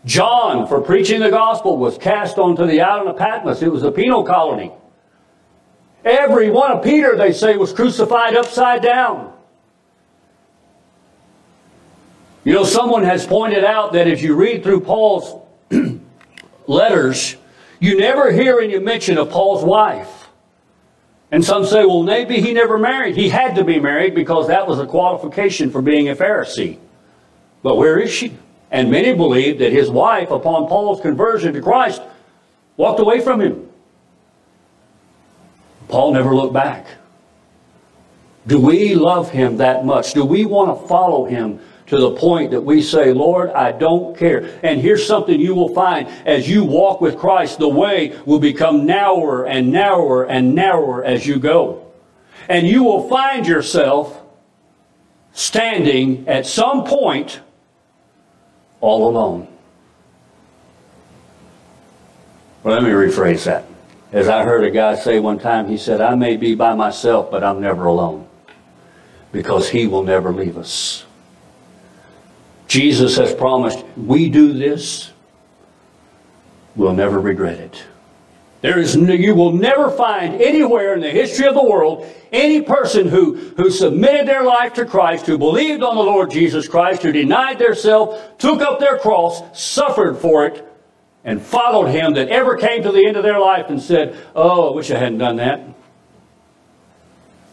John, 0.04 0.66
for 0.66 0.80
preaching 0.80 1.20
the 1.20 1.30
gospel, 1.30 1.78
was 1.78 1.96
cast 1.96 2.38
onto 2.38 2.66
the 2.66 2.80
island 2.82 3.08
of 3.08 3.16
Patmos. 3.16 3.62
It 3.62 3.72
was 3.72 3.82
a 3.82 3.90
penal 3.90 4.22
colony. 4.22 4.70
Every 6.04 6.50
one 6.50 6.72
of 6.72 6.84
Peter, 6.84 7.16
they 7.16 7.32
say, 7.32 7.56
was 7.56 7.72
crucified 7.72 8.36
upside 8.36 8.82
down. 8.82 9.32
You 12.44 12.52
know, 12.52 12.64
someone 12.64 13.04
has 13.04 13.26
pointed 13.26 13.64
out 13.64 13.94
that 13.94 14.06
if 14.06 14.20
you 14.20 14.34
read 14.34 14.62
through 14.62 14.80
Paul's 14.80 15.42
letters, 16.66 17.36
you 17.80 17.98
never 17.98 18.30
hear 18.30 18.60
any 18.60 18.78
mention 18.78 19.16
of 19.16 19.30
Paul's 19.30 19.64
wife. 19.64 20.28
And 21.30 21.42
some 21.42 21.64
say, 21.64 21.86
well, 21.86 22.02
maybe 22.02 22.42
he 22.42 22.52
never 22.52 22.78
married. 22.78 23.16
He 23.16 23.30
had 23.30 23.54
to 23.56 23.64
be 23.64 23.80
married 23.80 24.14
because 24.14 24.48
that 24.48 24.66
was 24.66 24.78
a 24.78 24.86
qualification 24.86 25.70
for 25.70 25.80
being 25.80 26.10
a 26.10 26.14
Pharisee. 26.14 26.78
But 27.62 27.76
where 27.76 27.98
is 27.98 28.12
she? 28.12 28.36
And 28.70 28.90
many 28.90 29.14
believe 29.14 29.58
that 29.58 29.72
his 29.72 29.90
wife, 29.90 30.30
upon 30.30 30.66
Paul's 30.68 31.00
conversion 31.00 31.52
to 31.54 31.62
Christ, 31.62 32.02
walked 32.76 33.00
away 33.00 33.20
from 33.20 33.40
him. 33.40 33.68
Paul 35.88 36.12
never 36.14 36.34
looked 36.34 36.54
back. 36.54 36.86
Do 38.46 38.58
we 38.60 38.94
love 38.94 39.30
him 39.30 39.58
that 39.58 39.84
much? 39.84 40.12
Do 40.12 40.24
we 40.24 40.44
want 40.44 40.80
to 40.80 40.88
follow 40.88 41.24
him 41.24 41.60
to 41.86 41.98
the 41.98 42.12
point 42.16 42.50
that 42.50 42.60
we 42.60 42.82
say, 42.82 43.12
Lord, 43.12 43.50
I 43.50 43.72
don't 43.72 44.16
care? 44.16 44.58
And 44.62 44.80
here's 44.80 45.06
something 45.06 45.38
you 45.38 45.54
will 45.54 45.74
find 45.74 46.08
as 46.26 46.48
you 46.48 46.64
walk 46.64 47.00
with 47.00 47.16
Christ, 47.16 47.58
the 47.58 47.68
way 47.68 48.18
will 48.26 48.38
become 48.38 48.86
narrower 48.86 49.46
and 49.46 49.70
narrower 49.70 50.24
and 50.24 50.54
narrower 50.54 51.04
as 51.04 51.26
you 51.26 51.38
go. 51.38 51.92
And 52.48 52.66
you 52.66 52.82
will 52.82 53.08
find 53.08 53.46
yourself 53.46 54.20
standing 55.32 56.28
at 56.28 56.46
some 56.46 56.84
point 56.84 57.40
all 58.84 59.08
alone. 59.08 59.48
Well, 62.62 62.74
let 62.74 62.82
me 62.82 62.90
rephrase 62.90 63.44
that. 63.44 63.64
As 64.12 64.28
I 64.28 64.44
heard 64.44 64.62
a 64.62 64.70
guy 64.70 64.94
say 64.94 65.20
one 65.20 65.38
time, 65.38 65.68
he 65.68 65.78
said, 65.78 66.00
I 66.00 66.14
may 66.14 66.36
be 66.36 66.54
by 66.54 66.74
myself, 66.74 67.30
but 67.30 67.42
I'm 67.42 67.60
never 67.60 67.86
alone 67.86 68.28
because 69.32 69.70
he 69.70 69.86
will 69.86 70.02
never 70.02 70.32
leave 70.32 70.58
us. 70.58 71.04
Jesus 72.68 73.16
has 73.16 73.34
promised, 73.34 73.84
we 73.96 74.28
do 74.28 74.52
this, 74.52 75.12
we'll 76.76 76.92
never 76.92 77.18
regret 77.18 77.58
it. 77.58 77.82
There 78.64 78.78
is, 78.78 78.96
you 78.96 79.34
will 79.34 79.52
never 79.52 79.90
find 79.90 80.40
anywhere 80.40 80.94
in 80.94 81.02
the 81.02 81.10
history 81.10 81.46
of 81.46 81.52
the 81.52 81.62
world 81.62 82.10
any 82.32 82.62
person 82.62 83.06
who, 83.06 83.34
who 83.58 83.68
submitted 83.68 84.26
their 84.26 84.42
life 84.42 84.72
to 84.74 84.86
Christ, 84.86 85.26
who 85.26 85.36
believed 85.36 85.82
on 85.82 85.96
the 85.96 86.02
Lord 86.02 86.30
Jesus 86.30 86.66
Christ, 86.66 87.02
who 87.02 87.12
denied 87.12 87.58
their 87.58 87.74
self, 87.74 88.38
took 88.38 88.62
up 88.62 88.80
their 88.80 88.96
cross, 88.96 89.42
suffered 89.52 90.16
for 90.16 90.46
it, 90.46 90.66
and 91.24 91.42
followed 91.42 91.88
him 91.88 92.14
that 92.14 92.30
ever 92.30 92.56
came 92.56 92.82
to 92.84 92.90
the 92.90 93.06
end 93.06 93.18
of 93.18 93.22
their 93.22 93.38
life 93.38 93.66
and 93.68 93.82
said, 93.82 94.16
Oh, 94.34 94.72
I 94.72 94.74
wish 94.74 94.90
I 94.90 94.96
hadn't 94.96 95.18
done 95.18 95.36
that. 95.36 95.60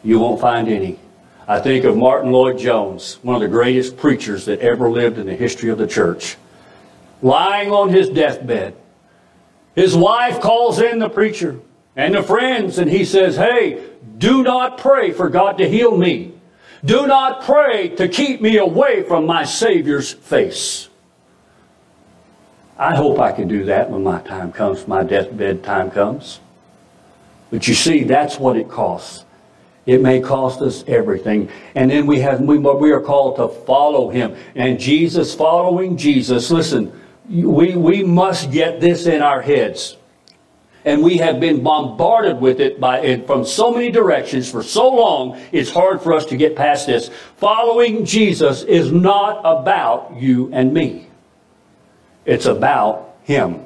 You 0.05 0.17
won't 0.17 0.39
find 0.39 0.69
any. 0.69 0.97
I 1.45 1.59
think 1.59 1.83
of 1.83 1.97
Martyn 1.97 2.31
Lloyd-Jones, 2.31 3.19
one 3.21 3.35
of 3.35 3.41
the 3.41 3.49
greatest 3.49 3.97
preachers 3.97 4.45
that 4.45 4.61
ever 4.61 4.89
lived 4.89 5.17
in 5.17 5.25
the 5.25 5.35
history 5.35 5.71
of 5.71 5.77
the 5.77 5.87
church. 5.87 6.37
Lying 7.21 7.69
on 7.73 7.89
his 7.89 8.07
deathbed, 8.07 8.75
his 9.75 9.95
wife 9.95 10.41
calls 10.41 10.79
in 10.79 10.99
the 10.99 11.09
preacher 11.09 11.59
and 11.95 12.15
the 12.15 12.23
friends, 12.23 12.77
and 12.77 12.89
he 12.89 13.05
says, 13.05 13.35
Hey, 13.35 13.83
do 14.17 14.43
not 14.43 14.77
pray 14.77 15.11
for 15.11 15.29
God 15.29 15.57
to 15.57 15.69
heal 15.69 15.95
me. 15.95 16.33
Do 16.83 17.05
not 17.05 17.43
pray 17.43 17.89
to 17.89 18.07
keep 18.07 18.41
me 18.41 18.57
away 18.57 19.03
from 19.03 19.25
my 19.25 19.43
Savior's 19.43 20.11
face. 20.11 20.89
I 22.77 22.95
hope 22.95 23.19
I 23.19 23.31
can 23.31 23.47
do 23.47 23.65
that 23.65 23.91
when 23.91 24.03
my 24.03 24.21
time 24.21 24.51
comes, 24.51 24.87
my 24.87 25.03
deathbed 25.03 25.63
time 25.63 25.91
comes. 25.91 26.39
But 27.51 27.67
you 27.67 27.75
see, 27.75 28.03
that's 28.03 28.39
what 28.39 28.57
it 28.57 28.69
costs. 28.69 29.25
It 29.85 30.01
may 30.01 30.21
cost 30.21 30.61
us 30.61 30.83
everything. 30.87 31.49
And 31.75 31.91
then 31.91 32.07
we 32.07 32.21
have 32.21 32.39
we, 32.41 32.57
we 32.57 32.91
are 32.91 33.01
called 33.01 33.35
to 33.37 33.47
follow 33.65 34.09
him. 34.09 34.35
And 34.55 34.79
Jesus 34.79 35.35
following 35.35 35.97
Jesus, 35.97 36.49
listen, 36.49 37.00
we, 37.31 37.75
we 37.75 38.03
must 38.03 38.51
get 38.51 38.79
this 38.79 39.05
in 39.05 39.21
our 39.21 39.41
heads. 39.41 39.97
And 40.83 41.03
we 41.03 41.17
have 41.17 41.39
been 41.39 41.61
bombarded 41.61 42.41
with 42.41 42.59
it 42.59 42.79
by 42.79 43.21
from 43.27 43.45
so 43.45 43.71
many 43.71 43.91
directions 43.91 44.49
for 44.49 44.63
so 44.63 44.89
long, 44.89 45.39
it's 45.51 45.69
hard 45.69 46.01
for 46.01 46.13
us 46.13 46.25
to 46.25 46.37
get 46.37 46.55
past 46.55 46.87
this. 46.87 47.11
Following 47.37 48.03
Jesus 48.03 48.63
is 48.63 48.91
not 48.91 49.41
about 49.43 50.15
you 50.15 50.49
and 50.51 50.73
me. 50.73 51.07
It's 52.25 52.47
about 52.47 53.15
him. 53.23 53.65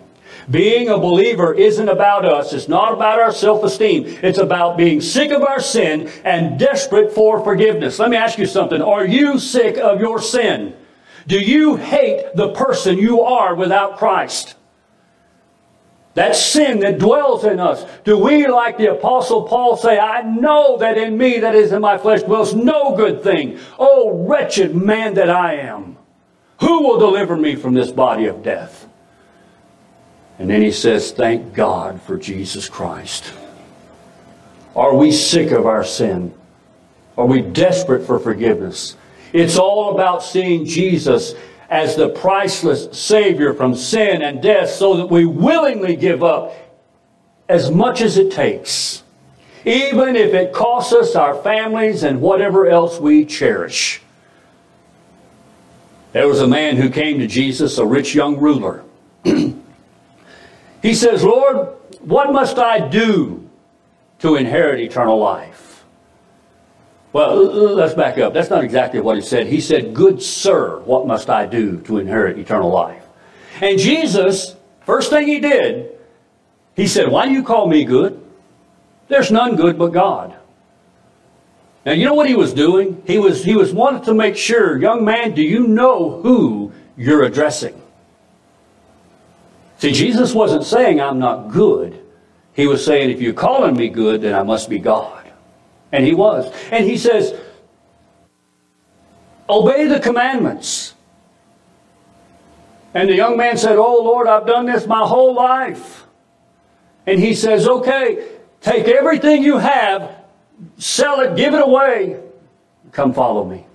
Being 0.50 0.90
a 0.90 0.98
believer 0.98 1.54
isn't 1.54 1.88
about 1.88 2.26
us. 2.26 2.52
It's 2.52 2.68
not 2.68 2.94
about 2.94 3.20
our 3.20 3.32
self-esteem. 3.32 4.20
It's 4.22 4.38
about 4.38 4.78
being 4.78 5.00
sick 5.00 5.32
of 5.32 5.42
our 5.42 5.62
sin 5.62 6.12
and 6.24 6.60
desperate 6.60 7.14
for 7.14 7.44
forgiveness. 7.44 7.98
Let 7.98 8.10
me 8.10 8.18
ask 8.18 8.38
you 8.38 8.46
something. 8.46 8.82
Are 8.82 9.06
you 9.06 9.40
sick 9.40 9.78
of 9.78 10.00
your 10.02 10.22
sin? 10.22 10.76
Do 11.28 11.40
you 11.40 11.76
hate 11.76 12.36
the 12.36 12.54
person 12.54 12.98
you 12.98 13.22
are 13.22 13.56
without 13.56 13.98
Christ? 13.98 14.56
That 16.16 16.36
sin 16.36 16.80
that 16.80 16.98
dwells 16.98 17.44
in 17.44 17.60
us. 17.60 17.86
Do 18.06 18.18
we, 18.18 18.48
like 18.48 18.78
the 18.78 18.92
apostle 18.92 19.44
Paul, 19.44 19.76
say, 19.76 20.00
I 20.00 20.22
know 20.22 20.78
that 20.78 20.98
in 20.98 21.18
me, 21.18 21.40
that 21.40 21.56
is 21.56 21.74
in 21.74 21.82
my 21.82 21.98
flesh, 21.98 22.24
dwells 22.24 22.56
no 22.56 22.96
good 22.96 23.22
thing. 23.22 23.60
Oh, 23.78 24.26
wretched 24.26 24.76
man 24.76 25.16
that 25.16 25.30
I 25.30 25.56
am. 25.56 25.98
Who 26.62 26.84
will 26.84 27.00
deliver 27.00 27.36
me 27.36 27.56
from 27.56 27.74
this 27.74 27.92
body 27.92 28.28
of 28.28 28.44
death? 28.44 28.88
And 30.40 30.50
then 30.50 30.62
he 30.62 30.72
says, 30.72 31.12
Thank 31.12 31.54
God 31.54 32.02
for 32.02 32.18
Jesus 32.18 32.70
Christ. 32.70 33.34
Are 34.74 34.96
we 34.96 35.12
sick 35.12 35.52
of 35.52 35.66
our 35.66 35.84
sin? 35.84 36.34
Are 37.18 37.26
we 37.26 37.42
desperate 37.42 38.06
for 38.06 38.20
forgiveness? 38.20 38.96
It's 39.36 39.58
all 39.58 39.94
about 39.94 40.24
seeing 40.24 40.64
Jesus 40.64 41.36
as 41.70 41.98
the 41.98 42.08
priceless 42.08 42.98
Savior 42.98 43.54
from 43.54 43.76
sin 43.76 44.22
and 44.22 44.42
death 44.42 44.70
so 44.70 44.96
that 44.96 45.08
we 45.08 45.26
willingly 45.26 45.98
give 45.98 46.24
up 46.24 46.54
as 47.50 47.70
much 47.70 48.00
as 48.00 48.18
it 48.18 48.32
takes, 48.32 49.04
even 49.66 50.16
if 50.16 50.34
it 50.34 50.54
costs 50.54 50.94
us 50.94 51.18
our 51.18 51.36
families 51.44 52.04
and 52.04 52.22
whatever 52.22 52.70
else 52.70 52.98
we 52.98 53.26
cherish. 53.26 54.02
There 56.14 56.30
was 56.30 56.40
a 56.40 56.48
man 56.48 56.78
who 56.78 56.90
came 56.90 57.20
to 57.20 57.28
Jesus, 57.28 57.78
a 57.78 57.86
rich 57.86 58.16
young 58.16 58.38
ruler. 58.38 58.86
He 60.82 60.94
says, 60.94 61.24
Lord, 61.24 61.70
what 62.02 62.32
must 62.32 62.60
I 62.60 62.88
do 62.88 63.50
to 64.20 64.36
inherit 64.36 64.80
eternal 64.80 65.18
life? 65.18 65.65
Well, 67.16 67.46
let's 67.46 67.94
back 67.94 68.18
up. 68.18 68.34
That's 68.34 68.50
not 68.50 68.66
exactly 68.66 69.00
what 69.00 69.16
he 69.16 69.22
said. 69.22 69.48
He 69.48 69.62
said, 69.62 69.94
Good 69.94 70.22
sir, 70.22 70.82
what 70.82 71.08
must 71.08 71.30
I 71.30 71.46
do 71.46 71.80
to 71.84 71.98
inherit 71.98 72.38
eternal 72.38 72.70
life? 72.70 73.02
And 73.62 73.80
Jesus, 73.80 74.58
first 74.82 75.12
thing 75.12 75.26
he 75.26 75.40
did, 75.40 75.98
he 76.76 76.88
said, 76.88 77.08
Why 77.08 77.26
do 77.26 77.32
you 77.32 77.42
call 77.42 77.70
me 77.70 77.86
good? 77.86 78.22
There's 79.08 79.32
none 79.32 79.56
good 79.56 79.78
but 79.78 79.94
God. 79.94 80.36
Now, 81.86 81.94
you 81.94 82.04
know 82.04 82.16
what 82.16 82.28
he 82.28 82.36
was 82.36 82.54
doing? 82.54 83.02
He 83.08 83.18
was, 83.18 83.46
he 83.46 83.56
was 83.56 83.74
wanting 83.74 84.04
to 84.04 84.14
make 84.14 84.36
sure, 84.36 84.78
young 84.78 85.06
man, 85.06 85.34
do 85.34 85.42
you 85.42 85.70
know 85.70 86.20
who 86.20 86.74
you're 86.98 87.24
addressing? 87.24 87.82
See, 89.78 89.94
Jesus 89.94 90.34
wasn't 90.34 90.66
saying 90.66 91.00
I'm 91.00 91.20
not 91.20 91.48
good. 91.48 91.98
He 92.52 92.68
was 92.68 92.84
saying, 92.84 93.10
if 93.10 93.22
you're 93.22 93.32
calling 93.32 93.78
me 93.78 93.88
good, 93.88 94.20
then 94.20 94.36
I 94.36 94.44
must 94.44 94.70
be 94.70 94.80
God. 94.80 95.25
And 95.96 96.06
he 96.06 96.14
was. 96.14 96.54
And 96.72 96.84
he 96.84 96.98
says, 96.98 97.34
obey 99.48 99.88
the 99.88 99.98
commandments. 99.98 100.94
And 102.94 103.08
the 103.08 103.16
young 103.16 103.38
man 103.38 103.56
said, 103.58 103.78
Oh 103.78 104.04
Lord, 104.04 104.28
I've 104.28 104.46
done 104.46 104.66
this 104.66 104.86
my 104.88 105.08
whole 105.08 105.34
life. 105.34 106.06
And 107.08 107.18
he 107.18 107.34
says, 107.34 107.66
Okay, 107.66 108.28
take 108.60 108.90
everything 108.90 109.42
you 109.42 109.58
have, 109.58 110.14
sell 110.78 111.22
it, 111.22 111.38
give 111.38 111.54
it 111.54 111.62
away, 111.62 112.20
come 112.92 113.14
follow 113.14 113.46
me. 113.46 113.66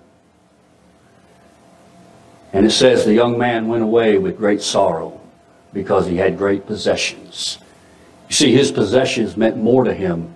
And 2.53 2.67
it 2.67 2.73
says 2.73 3.07
the 3.07 3.15
young 3.15 3.39
man 3.39 3.67
went 3.67 3.83
away 3.83 4.19
with 4.19 4.37
great 4.37 4.61
sorrow 4.61 5.19
because 5.73 6.07
he 6.07 6.19
had 6.19 6.37
great 6.37 6.67
possessions. 6.67 7.57
You 8.29 8.35
see, 8.35 8.53
his 8.53 8.71
possessions 8.71 9.39
meant 9.39 9.57
more 9.57 9.85
to 9.85 9.95
him 9.95 10.35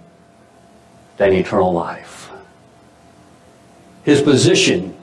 than 1.17 1.33
eternal 1.33 1.73
life. 1.73 2.31
His 4.05 4.21
position, 4.21 4.95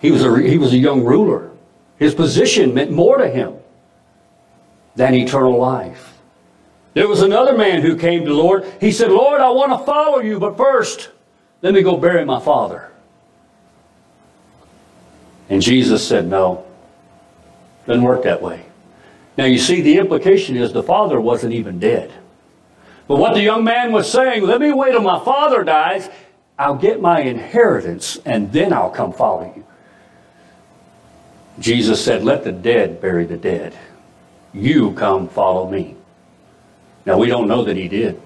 he 0.00 0.10
was 0.10 0.24
a, 0.24 0.40
he 0.40 0.58
was 0.58 0.72
a 0.72 0.78
young 0.78 1.04
ruler. 1.04 1.50
His 1.98 2.14
position 2.14 2.74
meant 2.74 2.90
more 2.90 3.18
to 3.18 3.28
him 3.28 3.54
than 4.94 5.14
eternal 5.14 5.58
life. 5.58 6.18
There 6.94 7.08
was 7.08 7.22
another 7.22 7.56
man 7.56 7.82
who 7.82 7.96
came 7.96 8.24
to 8.24 8.34
Lord. 8.34 8.64
He 8.80 8.92
said, 8.92 9.10
Lord, 9.10 9.40
I 9.40 9.50
want 9.50 9.72
to 9.72 9.84
follow 9.84 10.18
you, 10.18 10.38
but 10.38 10.56
first, 10.56 11.10
let 11.62 11.74
me 11.74 11.82
go 11.82 11.96
bury 11.96 12.24
my 12.24 12.40
father. 12.40 12.90
And 15.48 15.62
Jesus 15.62 16.06
said, 16.06 16.26
No, 16.26 16.64
doesn't 17.86 18.02
work 18.02 18.24
that 18.24 18.42
way. 18.42 18.64
Now 19.36 19.44
you 19.44 19.58
see, 19.58 19.80
the 19.80 19.98
implication 19.98 20.56
is 20.56 20.72
the 20.72 20.82
father 20.82 21.20
wasn't 21.20 21.54
even 21.54 21.78
dead. 21.78 22.12
But 23.08 23.16
what 23.16 23.34
the 23.34 23.42
young 23.42 23.64
man 23.64 23.90
was 23.90 24.10
saying, 24.10 24.42
let 24.42 24.60
me 24.60 24.70
wait 24.70 24.92
till 24.92 25.00
my 25.00 25.24
father 25.24 25.64
dies, 25.64 26.10
I'll 26.58 26.76
get 26.76 27.00
my 27.00 27.20
inheritance, 27.20 28.18
and 28.26 28.52
then 28.52 28.72
I'll 28.72 28.90
come 28.90 29.14
follow 29.14 29.52
you. 29.56 29.64
Jesus 31.58 32.04
said, 32.04 32.22
let 32.22 32.44
the 32.44 32.52
dead 32.52 33.00
bury 33.00 33.24
the 33.24 33.38
dead. 33.38 33.76
You 34.52 34.92
come 34.92 35.28
follow 35.28 35.70
me. 35.70 35.96
Now 37.06 37.18
we 37.18 37.28
don't 37.28 37.48
know 37.48 37.64
that 37.64 37.76
he 37.76 37.88
did. 37.88 38.20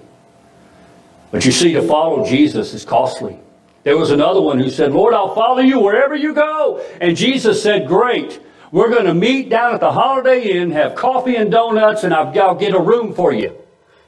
But 1.31 1.45
you 1.45 1.51
see, 1.51 1.73
to 1.73 1.81
follow 1.81 2.27
Jesus 2.27 2.73
is 2.73 2.83
costly. 2.83 3.39
There 3.83 3.97
was 3.97 4.11
another 4.11 4.41
one 4.41 4.59
who 4.59 4.69
said, 4.69 4.91
Lord, 4.91 5.13
I'll 5.13 5.33
follow 5.33 5.61
you 5.61 5.79
wherever 5.79 6.15
you 6.15 6.33
go. 6.33 6.85
And 7.01 7.17
Jesus 7.17 7.63
said, 7.63 7.87
Great. 7.87 8.39
We're 8.71 8.89
going 8.89 9.05
to 9.05 9.13
meet 9.13 9.49
down 9.49 9.73
at 9.73 9.79
the 9.79 9.91
Holiday 9.91 10.51
Inn, 10.51 10.71
have 10.71 10.95
coffee 10.95 11.35
and 11.35 11.51
donuts, 11.51 12.03
and 12.03 12.13
I'll 12.13 12.55
get 12.55 12.73
a 12.73 12.79
room 12.79 13.13
for 13.13 13.31
you. 13.31 13.55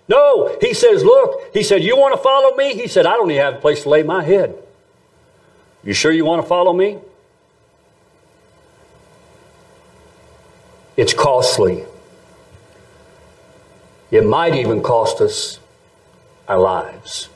No, 0.07 0.55
he 0.61 0.73
says, 0.73 1.03
look, 1.03 1.53
he 1.53 1.63
said, 1.63 1.83
you 1.83 1.97
want 1.97 2.13
to 2.15 2.21
follow 2.21 2.55
me? 2.55 2.75
He 2.75 2.87
said, 2.87 3.05
I 3.05 3.13
don't 3.13 3.31
even 3.31 3.43
have 3.43 3.55
a 3.55 3.59
place 3.59 3.83
to 3.83 3.89
lay 3.89 4.03
my 4.03 4.23
head. 4.23 4.55
You 5.83 5.93
sure 5.93 6.11
you 6.11 6.25
want 6.25 6.41
to 6.41 6.47
follow 6.47 6.73
me? 6.73 6.99
It's 10.95 11.13
costly. 11.13 11.85
It 14.11 14.25
might 14.25 14.55
even 14.55 14.81
cost 14.81 15.21
us 15.21 15.59
our 16.47 16.59
lives. 16.59 17.29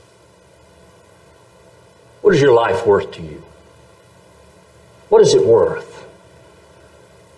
What 2.22 2.36
is 2.36 2.42
your 2.42 2.54
life 2.54 2.86
worth 2.86 3.12
to 3.14 3.22
you? 3.22 3.44
What 5.10 5.22
is 5.22 5.34
it 5.34 5.46
worth? 5.46 6.06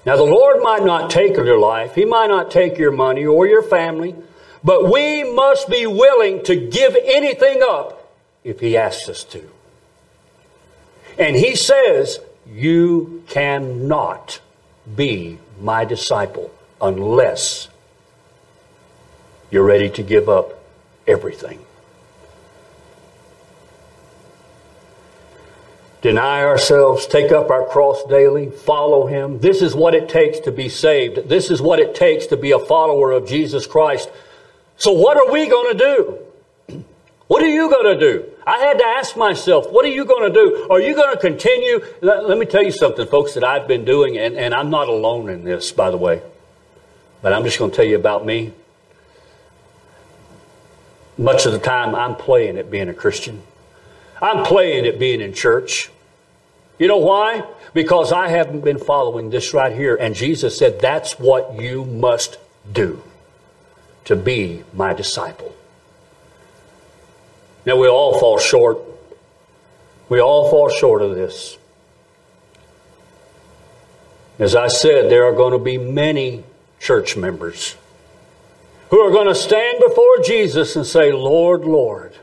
Now, 0.05 0.15
the 0.15 0.23
Lord 0.23 0.61
might 0.61 0.83
not 0.83 1.09
take 1.09 1.37
your 1.37 1.59
life, 1.59 1.95
He 1.95 2.05
might 2.05 2.27
not 2.27 2.51
take 2.51 2.77
your 2.77 2.91
money 2.91 3.25
or 3.25 3.47
your 3.47 3.61
family, 3.61 4.15
but 4.63 4.91
we 4.91 5.23
must 5.23 5.69
be 5.69 5.87
willing 5.87 6.43
to 6.43 6.55
give 6.55 6.95
anything 7.03 7.61
up 7.67 8.11
if 8.43 8.59
He 8.59 8.77
asks 8.77 9.09
us 9.09 9.23
to. 9.25 9.49
And 11.17 11.35
He 11.35 11.55
says, 11.55 12.19
You 12.47 13.23
cannot 13.27 14.39
be 14.95 15.39
my 15.59 15.85
disciple 15.85 16.53
unless 16.79 17.69
you're 19.49 19.63
ready 19.63 19.89
to 19.89 20.03
give 20.03 20.29
up 20.29 20.63
everything. 21.07 21.59
Deny 26.01 26.43
ourselves, 26.43 27.05
take 27.05 27.31
up 27.31 27.51
our 27.51 27.65
cross 27.67 28.03
daily, 28.05 28.49
follow 28.49 29.05
Him. 29.05 29.39
This 29.39 29.61
is 29.61 29.75
what 29.75 29.93
it 29.93 30.09
takes 30.09 30.39
to 30.41 30.51
be 30.51 30.67
saved. 30.67 31.29
This 31.29 31.51
is 31.51 31.61
what 31.61 31.79
it 31.79 31.93
takes 31.93 32.25
to 32.27 32.37
be 32.37 32.51
a 32.51 32.59
follower 32.59 33.11
of 33.11 33.27
Jesus 33.27 33.67
Christ. 33.67 34.09
So, 34.81 34.93
what 34.93 35.15
are 35.15 35.31
we 35.31 35.47
going 35.47 35.77
to 35.77 35.77
do? 35.77 36.83
What 37.27 37.43
are 37.43 37.47
you 37.47 37.69
going 37.69 37.95
to 37.95 37.99
do? 37.99 38.25
I 38.47 38.57
had 38.57 38.79
to 38.79 38.83
ask 38.83 39.15
myself, 39.15 39.71
what 39.71 39.85
are 39.85 39.89
you 39.89 40.05
going 40.05 40.33
to 40.33 40.33
do? 40.33 40.67
Are 40.71 40.81
you 40.81 40.95
going 40.95 41.13
to 41.15 41.21
continue? 41.21 41.85
Let, 42.01 42.27
let, 42.27 42.39
me 42.39 42.47
tell 42.47 42.63
you 42.63 42.71
something, 42.71 43.05
folks, 43.05 43.35
that 43.35 43.43
I've 43.43 43.67
been 43.67 43.85
doing, 43.85 44.17
and, 44.17 44.35
and 44.35 44.55
I'm 44.55 44.71
not 44.71 44.87
alone 44.87 45.29
in 45.29 45.43
this, 45.43 45.71
by 45.71 45.91
the 45.91 45.97
way. 45.97 46.23
But 47.21 47.31
I'm 47.31 47.43
just 47.43 47.59
going 47.59 47.69
to 47.69 47.77
tell 47.77 47.85
you 47.85 47.95
about 47.95 48.25
me. 48.25 48.53
Much 51.15 51.45
of 51.45 51.51
the 51.51 51.59
time, 51.59 51.93
I'm 51.93 52.15
playing 52.15 52.57
at 52.57 52.71
being 52.71 52.89
a 52.89 52.93
Christian. 52.95 53.43
I'm 54.19 54.43
playing 54.43 54.87
at 54.87 54.97
being 54.97 55.21
in 55.21 55.35
church. 55.35 55.91
You 56.79 56.87
know 56.87 56.97
why? 56.97 57.43
Because 57.75 58.11
I 58.11 58.29
haven't 58.29 58.61
been 58.61 58.79
following 58.79 59.29
this 59.29 59.53
right 59.53 59.75
here. 59.75 59.95
And 59.95 60.15
Jesus 60.15 60.57
said, 60.57 60.79
that's 60.79 61.19
what 61.19 61.61
you 61.61 61.85
must 61.85 62.39
do 62.73 63.03
to 64.05 64.15
be 64.15 64.63
my 64.73 64.93
disciple. 64.93 65.55
Now, 67.65 67.77
we 67.77 67.87
all 67.87 68.19
fall 68.19 68.39
short. 68.39 68.79
We 70.09 70.19
all 70.19 70.49
fall 70.49 70.69
short 70.69 71.01
of 71.01 71.15
this. 71.15 71.57
As 74.39 74.55
I 74.55 74.67
said, 74.67 75.11
there 75.11 75.25
are 75.25 75.33
going 75.33 75.53
to 75.53 75.59
be 75.59 75.77
many 75.77 76.43
church 76.79 77.15
members 77.15 77.75
who 78.89 78.99
are 78.99 79.11
going 79.11 79.27
to 79.27 79.35
stand 79.35 79.79
before 79.87 80.17
Jesus 80.23 80.75
and 80.75 80.85
say, 80.85 81.11
Lord, 81.11 81.63
Lord. 81.63 82.15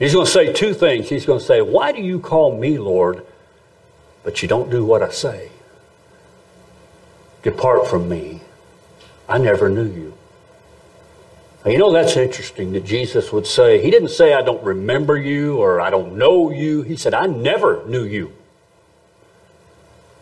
He's 0.00 0.14
going 0.14 0.26
to 0.26 0.32
say 0.32 0.52
two 0.52 0.74
things. 0.74 1.08
He's 1.08 1.26
going 1.26 1.38
to 1.38 1.44
say, 1.44 1.60
Why 1.60 1.92
do 1.92 2.02
you 2.02 2.18
call 2.18 2.58
me 2.58 2.78
Lord, 2.78 3.24
but 4.24 4.42
you 4.42 4.48
don't 4.48 4.70
do 4.70 4.84
what 4.84 5.02
I 5.02 5.10
say? 5.10 5.50
Depart 7.42 7.86
from 7.86 8.08
me. 8.08 8.40
I 9.30 9.38
never 9.38 9.68
knew 9.68 9.84
you. 9.84 10.14
Now, 11.64 11.70
you 11.70 11.78
know, 11.78 11.92
that's 11.92 12.16
interesting 12.16 12.72
that 12.72 12.84
Jesus 12.84 13.32
would 13.32 13.46
say, 13.46 13.80
He 13.82 13.90
didn't 13.90 14.08
say, 14.08 14.34
I 14.34 14.42
don't 14.42 14.62
remember 14.64 15.16
you 15.16 15.58
or 15.58 15.80
I 15.80 15.90
don't 15.90 16.16
know 16.16 16.50
you. 16.50 16.82
He 16.82 16.96
said, 16.96 17.14
I 17.14 17.26
never 17.26 17.86
knew 17.86 18.04
you. 18.04 18.32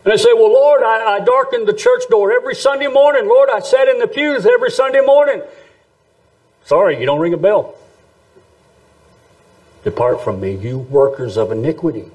And 0.03 0.13
they 0.13 0.17
say, 0.17 0.33
Well, 0.33 0.51
Lord, 0.51 0.83
I, 0.83 1.15
I 1.15 1.19
darkened 1.21 1.67
the 1.67 1.73
church 1.73 2.03
door 2.09 2.31
every 2.31 2.55
Sunday 2.55 2.87
morning. 2.87 3.27
Lord, 3.27 3.49
I 3.49 3.59
sat 3.59 3.87
in 3.87 3.99
the 3.99 4.07
pews 4.07 4.45
every 4.45 4.69
Sunday 4.69 5.01
morning. 5.01 5.41
Sorry, 6.65 6.99
you 6.99 7.05
don't 7.05 7.19
ring 7.19 7.33
a 7.33 7.37
bell. 7.37 7.75
Depart 9.83 10.23
from 10.23 10.41
me, 10.41 10.55
you 10.55 10.77
workers 10.77 11.37
of 11.37 11.51
iniquity. 11.51 12.11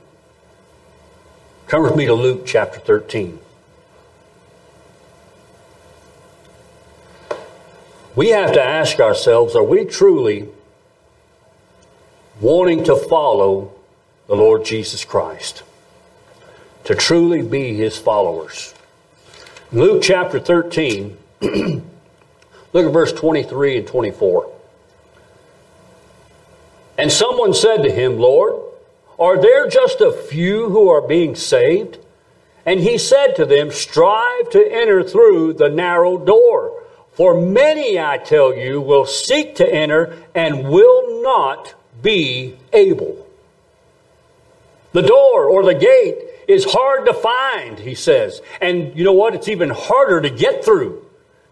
Come 1.66 1.82
with 1.82 1.96
me 1.96 2.04
to 2.06 2.14
Luke 2.14 2.44
chapter 2.46 2.78
13. 2.78 3.40
We 8.16 8.28
have 8.28 8.52
to 8.52 8.62
ask 8.62 9.00
ourselves 9.00 9.56
are 9.56 9.64
we 9.64 9.84
truly 9.84 10.48
wanting 12.40 12.84
to 12.84 12.96
follow 12.96 13.72
the 14.28 14.36
Lord 14.36 14.64
Jesus 14.64 15.04
Christ? 15.04 15.64
To 16.84 16.94
truly 16.94 17.42
be 17.42 17.74
his 17.74 17.98
followers. 17.98 18.74
Luke 19.72 20.02
chapter 20.02 20.38
13, 20.38 21.16
look 21.40 22.86
at 22.86 22.92
verse 22.92 23.12
23 23.12 23.78
and 23.78 23.86
24. 23.86 24.52
And 26.96 27.10
someone 27.10 27.52
said 27.52 27.82
to 27.82 27.90
him, 27.90 28.18
Lord, 28.18 28.54
are 29.18 29.40
there 29.40 29.68
just 29.68 30.00
a 30.00 30.12
few 30.12 30.68
who 30.68 30.88
are 30.88 31.00
being 31.00 31.34
saved? 31.34 31.98
And 32.64 32.78
he 32.78 32.96
said 32.96 33.34
to 33.36 33.44
them, 33.44 33.72
Strive 33.72 34.50
to 34.50 34.72
enter 34.72 35.02
through 35.02 35.54
the 35.54 35.68
narrow 35.68 36.16
door. 36.16 36.83
For 37.14 37.40
many, 37.40 37.98
I 37.98 38.18
tell 38.18 38.54
you, 38.54 38.80
will 38.80 39.06
seek 39.06 39.54
to 39.56 39.72
enter 39.72 40.18
and 40.34 40.68
will 40.68 41.22
not 41.22 41.74
be 42.02 42.56
able. 42.72 43.26
The 44.92 45.02
door 45.02 45.46
or 45.46 45.64
the 45.64 45.74
gate 45.74 46.18
is 46.48 46.64
hard 46.64 47.06
to 47.06 47.14
find, 47.14 47.78
he 47.78 47.94
says. 47.94 48.40
And 48.60 48.96
you 48.96 49.04
know 49.04 49.12
what? 49.12 49.34
It's 49.34 49.48
even 49.48 49.70
harder 49.70 50.20
to 50.20 50.30
get 50.30 50.64
through. 50.64 51.04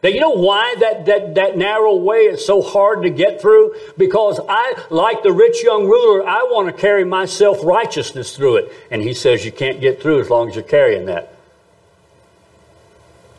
Now, 0.02 0.08
you 0.08 0.18
know 0.18 0.30
why 0.30 0.74
that, 0.80 1.06
that, 1.06 1.36
that 1.36 1.56
narrow 1.56 1.94
way 1.94 2.22
is 2.22 2.44
so 2.44 2.60
hard 2.60 3.02
to 3.02 3.10
get 3.10 3.40
through? 3.40 3.76
Because 3.96 4.40
I, 4.48 4.74
like 4.90 5.22
the 5.22 5.32
rich 5.32 5.62
young 5.62 5.84
ruler, 5.84 6.26
I 6.26 6.42
want 6.50 6.74
to 6.74 6.80
carry 6.80 7.04
my 7.04 7.24
self 7.24 7.64
righteousness 7.64 8.36
through 8.36 8.56
it. 8.56 8.72
And 8.90 9.00
he 9.00 9.14
says 9.14 9.44
you 9.44 9.52
can't 9.52 9.80
get 9.80 10.02
through 10.02 10.20
as 10.20 10.28
long 10.28 10.48
as 10.48 10.56
you're 10.56 10.64
carrying 10.64 11.06
that. 11.06 11.31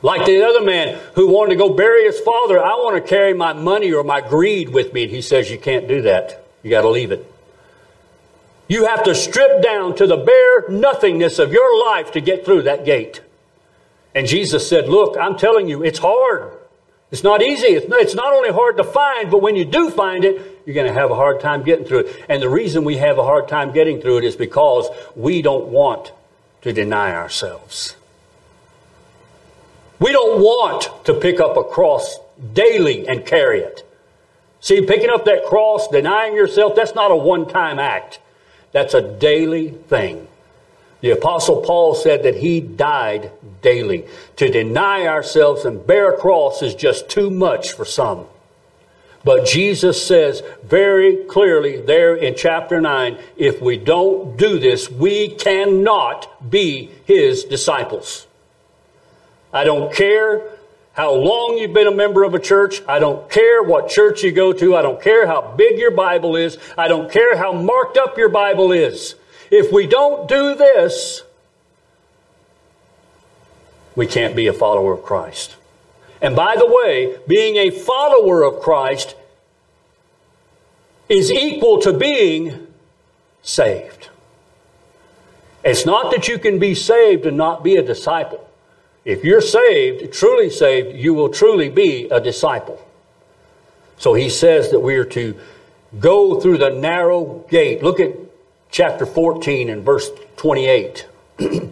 Like 0.04 0.26
the 0.26 0.44
other 0.44 0.62
man 0.62 1.00
who 1.16 1.30
wanted 1.30 1.52
to 1.52 1.56
go 1.56 1.74
bury 1.74 2.04
his 2.04 2.20
father, 2.20 2.62
I 2.62 2.76
want 2.76 3.02
to 3.02 3.10
carry 3.10 3.34
my 3.34 3.54
money 3.54 3.94
or 3.94 4.04
my 4.04 4.20
greed 4.20 4.68
with 4.70 4.94
me. 4.94 5.04
And 5.04 5.12
he 5.12 5.22
says 5.22 5.50
you 5.50 5.58
can't 5.58 5.88
do 5.88 6.02
that. 6.02 6.46
You 6.62 6.70
got 6.70 6.82
to 6.82 6.90
leave 6.90 7.14
it. 7.14 7.26
You 8.68 8.86
have 8.86 9.04
to 9.06 9.16
strip 9.16 9.64
down 9.64 9.96
to 9.96 10.06
the 10.06 10.18
bare 10.18 10.68
nothingness 10.70 11.40
of 11.40 11.54
your 11.54 11.86
life 11.86 12.12
to 12.12 12.22
get 12.22 12.44
through 12.44 12.64
that 12.64 12.84
gate. 12.84 13.22
And 14.14 14.28
Jesus 14.28 14.68
said, 14.68 14.90
Look, 14.90 15.18
I'm 15.18 15.38
telling 15.38 15.70
you, 15.70 15.84
it's 15.84 16.00
hard. 16.00 16.52
It's 17.10 17.24
not 17.24 17.42
easy. 17.42 17.68
It's 17.68 18.16
not 18.16 18.34
only 18.34 18.52
hard 18.52 18.78
to 18.78 18.84
find, 18.84 19.32
but 19.32 19.42
when 19.42 19.56
you 19.56 19.64
do 19.64 19.90
find 19.90 20.26
it, 20.26 20.64
you're 20.66 20.74
going 20.74 20.88
to 20.88 20.94
have 20.94 21.12
a 21.12 21.16
hard 21.16 21.40
time 21.40 21.64
getting 21.64 21.86
through 21.86 22.00
it. 22.00 22.26
And 22.28 22.42
the 22.42 22.50
reason 22.50 22.84
we 22.84 22.98
have 22.98 23.20
a 23.20 23.24
hard 23.24 23.48
time 23.48 23.72
getting 23.72 24.02
through 24.02 24.18
it 24.18 24.24
is 24.26 24.36
because 24.36 24.90
we 25.16 25.42
don't 25.42 25.68
want 25.68 26.12
to 26.64 26.74
deny 26.74 27.14
ourselves. 27.14 27.96
We 30.00 30.12
don't 30.12 30.42
want 30.42 31.06
to 31.06 31.14
pick 31.14 31.40
up 31.40 31.58
a 31.58 31.64
cross 31.64 32.20
daily 32.54 33.08
and 33.08 33.26
carry 33.26 33.60
it. 33.62 33.88
See, 34.60 34.86
picking 34.86 35.10
up 35.10 35.26
that 35.26 35.46
cross, 35.46 35.88
denying 35.90 36.36
yourself, 36.36 36.76
that's 36.76 36.96
not 36.96 37.12
a 37.12 37.16
one 37.16 37.48
time 37.48 37.80
act. 37.80 38.20
That's 38.72 38.94
a 38.94 39.02
daily 39.02 39.70
thing. 39.70 40.28
The 41.02 41.12
Apostle 41.12 41.62
Paul 41.62 41.96
said 41.96 42.24
that 42.24 42.38
he 42.38 42.62
died 42.62 43.32
daily. 43.62 44.06
To 44.38 44.50
deny 44.50 45.06
ourselves 45.06 45.66
and 45.66 45.86
bear 45.86 46.14
a 46.14 46.18
cross 46.18 46.62
is 46.62 46.76
just 46.76 47.10
too 47.10 47.30
much 47.30 47.74
for 47.74 47.84
some. 47.84 48.26
But 49.26 49.46
Jesus 49.46 50.06
says 50.06 50.44
very 50.64 51.26
clearly 51.26 51.82
there 51.82 52.16
in 52.16 52.36
chapter 52.36 52.80
9 52.82 53.18
if 53.38 53.62
we 53.62 53.78
don't 53.78 54.38
do 54.38 54.60
this, 54.60 54.90
we 54.90 55.30
cannot 55.36 56.50
be 56.50 56.90
his 57.06 57.44
disciples. 57.44 58.28
I 59.54 59.64
don't 59.64 59.94
care 59.94 60.42
how 60.94 61.14
long 61.14 61.58
you've 61.58 61.74
been 61.74 61.88
a 61.88 61.96
member 61.96 62.24
of 62.24 62.34
a 62.34 62.40
church. 62.40 62.82
I 62.88 63.00
don't 63.00 63.30
care 63.30 63.64
what 63.64 63.90
church 63.90 64.24
you 64.24 64.32
go 64.32 64.52
to. 64.54 64.76
I 64.76 64.82
don't 64.82 65.02
care 65.02 65.28
how 65.28 65.54
big 65.56 65.78
your 65.78 65.92
Bible 65.92 66.36
is. 66.36 66.58
I 66.78 66.88
don't 66.88 67.12
care 67.12 67.38
how 67.38 67.54
marked 67.54 67.98
up 67.98 68.18
your 68.18 68.30
Bible 68.30 68.72
is. 68.72 69.16
If 69.52 69.72
we 69.72 69.88
don't 69.88 70.28
do 70.28 70.56
this, 70.56 71.22
we 73.96 74.08
can't 74.08 74.36
be 74.36 74.48
a 74.48 74.54
follower 74.54 74.94
of 74.94 75.04
Christ. 75.04 75.56
And 76.22 76.36
by 76.36 76.56
the 76.56 76.66
way, 76.66 77.18
being 77.28 77.58
a 77.58 77.70
follower 77.70 78.44
of 78.44 78.62
Christ 78.62 79.16
is 81.10 81.32
equal 81.32 81.80
to 81.82 81.94
being 81.94 82.68
saved. 83.42 84.10
It's 85.64 85.86
not 85.86 86.12
that 86.12 86.28
you 86.28 86.40
can 86.40 86.60
be 86.60 86.76
saved 86.76 87.26
and 87.26 87.38
not 87.38 87.64
be 87.64 87.76
a 87.76 87.84
disciple. 87.84 88.50
If 89.06 89.24
you're 89.24 89.42
saved, 89.42 90.14
truly 90.14 90.50
saved, 90.50 90.96
you 90.96 91.14
will 91.14 91.30
truly 91.30 91.70
be 91.70 92.08
a 92.10 92.22
disciple. 92.22 92.80
So 93.98 94.14
he 94.14 94.30
says 94.30 94.72
that 94.72 94.80
we 94.80 94.96
are 94.96 95.06
to 95.06 95.38
go 96.00 96.40
through 96.40 96.58
the 96.58 96.70
narrow 96.70 97.46
gate. 97.50 97.84
Look 97.84 98.00
at 98.00 98.14
chapter 98.70 99.06
14 99.06 99.70
and 99.70 99.84
verse 99.84 100.10
28. 100.38 101.08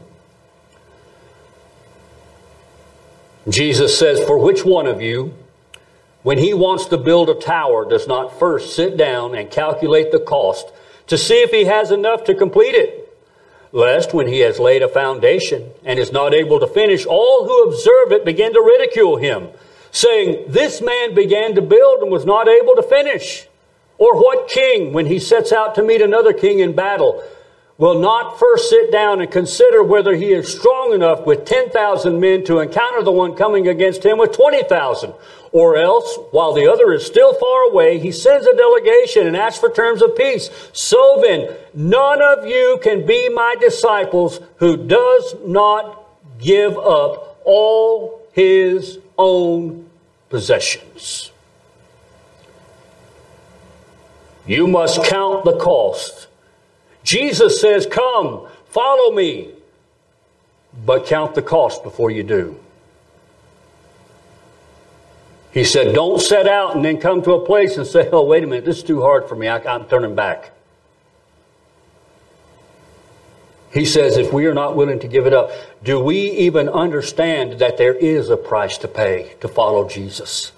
Jesus 3.50 3.98
says, 3.98 4.24
For 4.26 4.38
which 4.38 4.63
one 4.63 4.86
of 4.86 5.02
you, 5.02 5.34
when 6.24 6.38
he 6.38 6.54
wants 6.54 6.86
to 6.88 6.98
build 6.98 7.30
a 7.30 7.36
tower, 7.36 7.89
does 7.89 8.08
not 8.08 8.38
first 8.38 8.76
sit 8.76 8.98
down 8.98 9.34
and 9.36 9.50
calculate 9.50 10.12
the 10.12 10.20
cost 10.20 10.72
to 11.08 11.17
see 11.17 11.41
if 11.41 11.50
he 11.50 11.63
has 11.65 11.91
enough 11.91 12.24
to 12.26 12.36
complete 12.36 12.76
it? 12.76 13.00
Lest 13.71 14.13
when 14.13 14.27
he 14.27 14.39
has 14.39 14.60
laid 14.60 14.81
a 14.81 14.88
foundation 14.88 15.69
and 15.84 15.97
is 15.99 16.12
not 16.12 16.34
able 16.34 16.60
to 16.60 16.67
finish, 16.67 17.05
all 17.05 17.45
who 17.45 17.63
observe 17.69 18.12
it 18.12 18.25
begin 18.25 18.53
to 18.53 18.62
ridicule 18.62 19.17
him, 19.17 19.49
saying, 19.91 20.45
This 20.47 20.81
man 20.81 21.15
began 21.15 21.55
to 21.55 21.62
build 21.62 22.01
and 22.01 22.12
was 22.12 22.25
not 22.25 22.47
able 22.47 22.75
to 22.75 22.84
finish. 22.84 23.47
Or 23.97 24.15
what 24.15 24.49
king, 24.49 24.93
when 24.93 25.05
he 25.05 25.19
sets 25.19 25.51
out 25.51 25.75
to 25.75 25.84
meet 25.84 26.01
another 26.01 26.34
king 26.34 26.60
in 26.60 26.73
battle, 26.73 27.23
will 27.77 27.99
not 27.99 28.39
first 28.39 28.69
sit 28.69 28.91
down 28.91 29.21
and 29.21 29.31
consider 29.31 29.84
whether 29.84 30.15
he 30.15 30.34
is 30.34 30.55
strong 30.55 30.93
enough 30.93 31.25
with 31.25 31.45
10,000 31.45 32.19
men 32.19 32.43
to 32.45 32.60
encounter 32.60 33.03
the 33.03 33.12
one 33.12 33.36
coming 33.36 33.67
against 33.67 34.05
him 34.05 34.17
with 34.17 34.31
20,000? 34.34 35.13
Or 35.53 35.75
else, 35.75 36.17
while 36.31 36.53
the 36.53 36.71
other 36.71 36.93
is 36.93 37.05
still 37.05 37.33
far 37.33 37.63
away, 37.63 37.99
he 37.99 38.11
sends 38.11 38.47
a 38.47 38.55
delegation 38.55 39.27
and 39.27 39.35
asks 39.35 39.59
for 39.59 39.69
terms 39.69 40.01
of 40.01 40.15
peace. 40.15 40.49
So 40.71 41.19
then, 41.21 41.55
none 41.73 42.21
of 42.21 42.45
you 42.45 42.79
can 42.81 43.05
be 43.05 43.27
my 43.29 43.55
disciples 43.59 44.39
who 44.57 44.77
does 44.77 45.35
not 45.45 46.05
give 46.39 46.77
up 46.77 47.41
all 47.43 48.25
his 48.31 48.99
own 49.17 49.89
possessions. 50.29 51.31
You 54.45 54.67
must 54.67 55.03
count 55.03 55.43
the 55.43 55.57
cost. 55.57 56.27
Jesus 57.03 57.59
says, 57.59 57.85
Come, 57.85 58.47
follow 58.67 59.13
me, 59.13 59.49
but 60.85 61.05
count 61.05 61.35
the 61.35 61.41
cost 61.41 61.83
before 61.83 62.09
you 62.09 62.23
do. 62.23 62.61
He 65.51 65.63
said, 65.63 65.93
Don't 65.93 66.21
set 66.21 66.47
out 66.47 66.75
and 66.75 66.83
then 66.83 66.99
come 66.99 67.21
to 67.23 67.33
a 67.33 67.45
place 67.45 67.77
and 67.77 67.85
say, 67.85 68.09
Oh, 68.11 68.23
wait 68.23 68.43
a 68.43 68.47
minute, 68.47 68.65
this 68.65 68.77
is 68.77 68.83
too 68.83 69.01
hard 69.01 69.27
for 69.27 69.35
me. 69.35 69.47
I, 69.47 69.57
I'm 69.57 69.85
turning 69.85 70.15
back. 70.15 70.51
He 73.73 73.85
says, 73.85 74.17
if 74.17 74.33
we 74.33 74.45
are 74.47 74.53
not 74.53 74.75
willing 74.75 74.99
to 74.99 75.07
give 75.07 75.25
it 75.25 75.33
up, 75.33 75.51
do 75.81 75.97
we 75.97 76.29
even 76.31 76.67
understand 76.67 77.59
that 77.59 77.77
there 77.77 77.93
is 77.93 78.29
a 78.29 78.35
price 78.35 78.77
to 78.79 78.87
pay 78.87 79.35
to 79.39 79.47
follow 79.47 79.87
Jesus? 79.87 80.51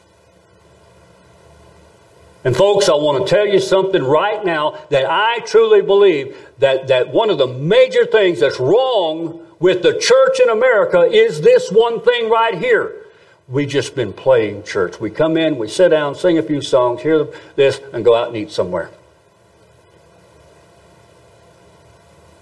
And 2.44 2.56
folks, 2.56 2.90
I 2.90 2.94
want 2.94 3.26
to 3.26 3.30
tell 3.36 3.48
you 3.48 3.60
something 3.60 4.04
right 4.04 4.44
now 4.44 4.80
that 4.90 5.06
I 5.08 5.40
truly 5.46 5.82
believe 5.82 6.36
that, 6.58 6.88
that 6.88 7.10
one 7.10 7.30
of 7.30 7.38
the 7.38 7.48
major 7.48 8.06
things 8.06 8.40
that's 8.40 8.60
wrong 8.60 9.46
with 9.60 9.84
the 9.84 9.98
church 9.98 10.40
in 10.42 10.50
America 10.50 11.02
is 11.02 11.40
this 11.40 11.72
one 11.72 12.02
thing 12.02 12.30
right 12.30 12.58
here 12.58 13.03
we 13.48 13.66
just 13.66 13.96
been 13.96 14.14
playing 14.14 14.64
church. 14.64 15.00
We 15.00 15.10
come 15.10 15.38
in, 15.38 15.58
we 15.58 15.68
sit 15.68 15.90
down, 15.90 16.16
sing 16.16 16.38
a 16.38 16.44
few 16.44 16.62
songs, 16.62 17.02
hear 17.02 17.28
this, 17.56 17.80
and 17.92 18.06
go 18.06 18.16
out 18.16 18.30
and 18.30 18.38
eat 18.38 18.52
somewhere. 18.52 18.90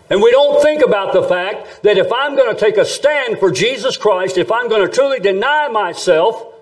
And 0.09 0.21
we 0.21 0.29
don't 0.29 0.61
think 0.61 0.83
about 0.83 1.13
the 1.13 1.23
fact 1.23 1.83
that 1.83 1.97
if 1.97 2.11
I'm 2.11 2.35
going 2.35 2.53
to 2.53 2.59
take 2.59 2.75
a 2.75 2.83
stand 2.83 3.39
for 3.39 3.49
Jesus 3.49 3.95
Christ, 3.95 4.37
if 4.37 4.51
I'm 4.51 4.67
going 4.67 4.85
to 4.85 4.93
truly 4.93 5.19
deny 5.19 5.69
myself, 5.69 6.53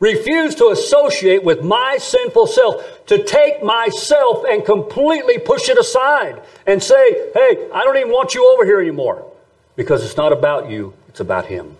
refuse 0.00 0.56
to 0.56 0.70
associate 0.70 1.44
with 1.44 1.62
my 1.62 1.96
sinful 1.98 2.48
self, 2.48 3.06
to 3.06 3.22
take 3.22 3.62
myself 3.62 4.44
and 4.48 4.64
completely 4.64 5.38
push 5.38 5.68
it 5.68 5.78
aside 5.78 6.42
and 6.66 6.82
say, 6.82 7.30
hey, 7.34 7.68
I 7.72 7.84
don't 7.84 7.96
even 7.96 8.10
want 8.10 8.34
you 8.34 8.52
over 8.52 8.64
here 8.64 8.80
anymore. 8.80 9.32
Because 9.76 10.04
it's 10.04 10.16
not 10.16 10.32
about 10.32 10.68
you, 10.68 10.92
it's 11.08 11.20
about 11.20 11.46
Him. 11.46 11.76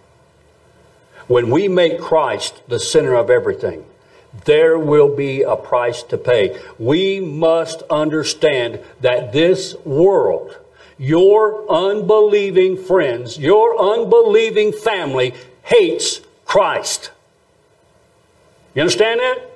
When 1.28 1.50
we 1.50 1.68
make 1.68 2.00
Christ 2.00 2.62
the 2.68 2.78
center 2.78 3.14
of 3.14 3.30
everything, 3.30 3.84
there 4.44 4.78
will 4.78 5.14
be 5.14 5.42
a 5.42 5.56
price 5.56 6.02
to 6.04 6.18
pay. 6.18 6.60
We 6.78 7.20
must 7.20 7.82
understand 7.90 8.80
that 9.00 9.32
this 9.32 9.74
world, 9.84 10.56
your 10.98 11.70
unbelieving 11.70 12.76
friends, 12.76 13.38
your 13.38 13.78
unbelieving 13.78 14.72
family 14.72 15.34
hates 15.62 16.20
Christ. 16.44 17.10
You 18.74 18.82
understand 18.82 19.20
that? 19.20 19.50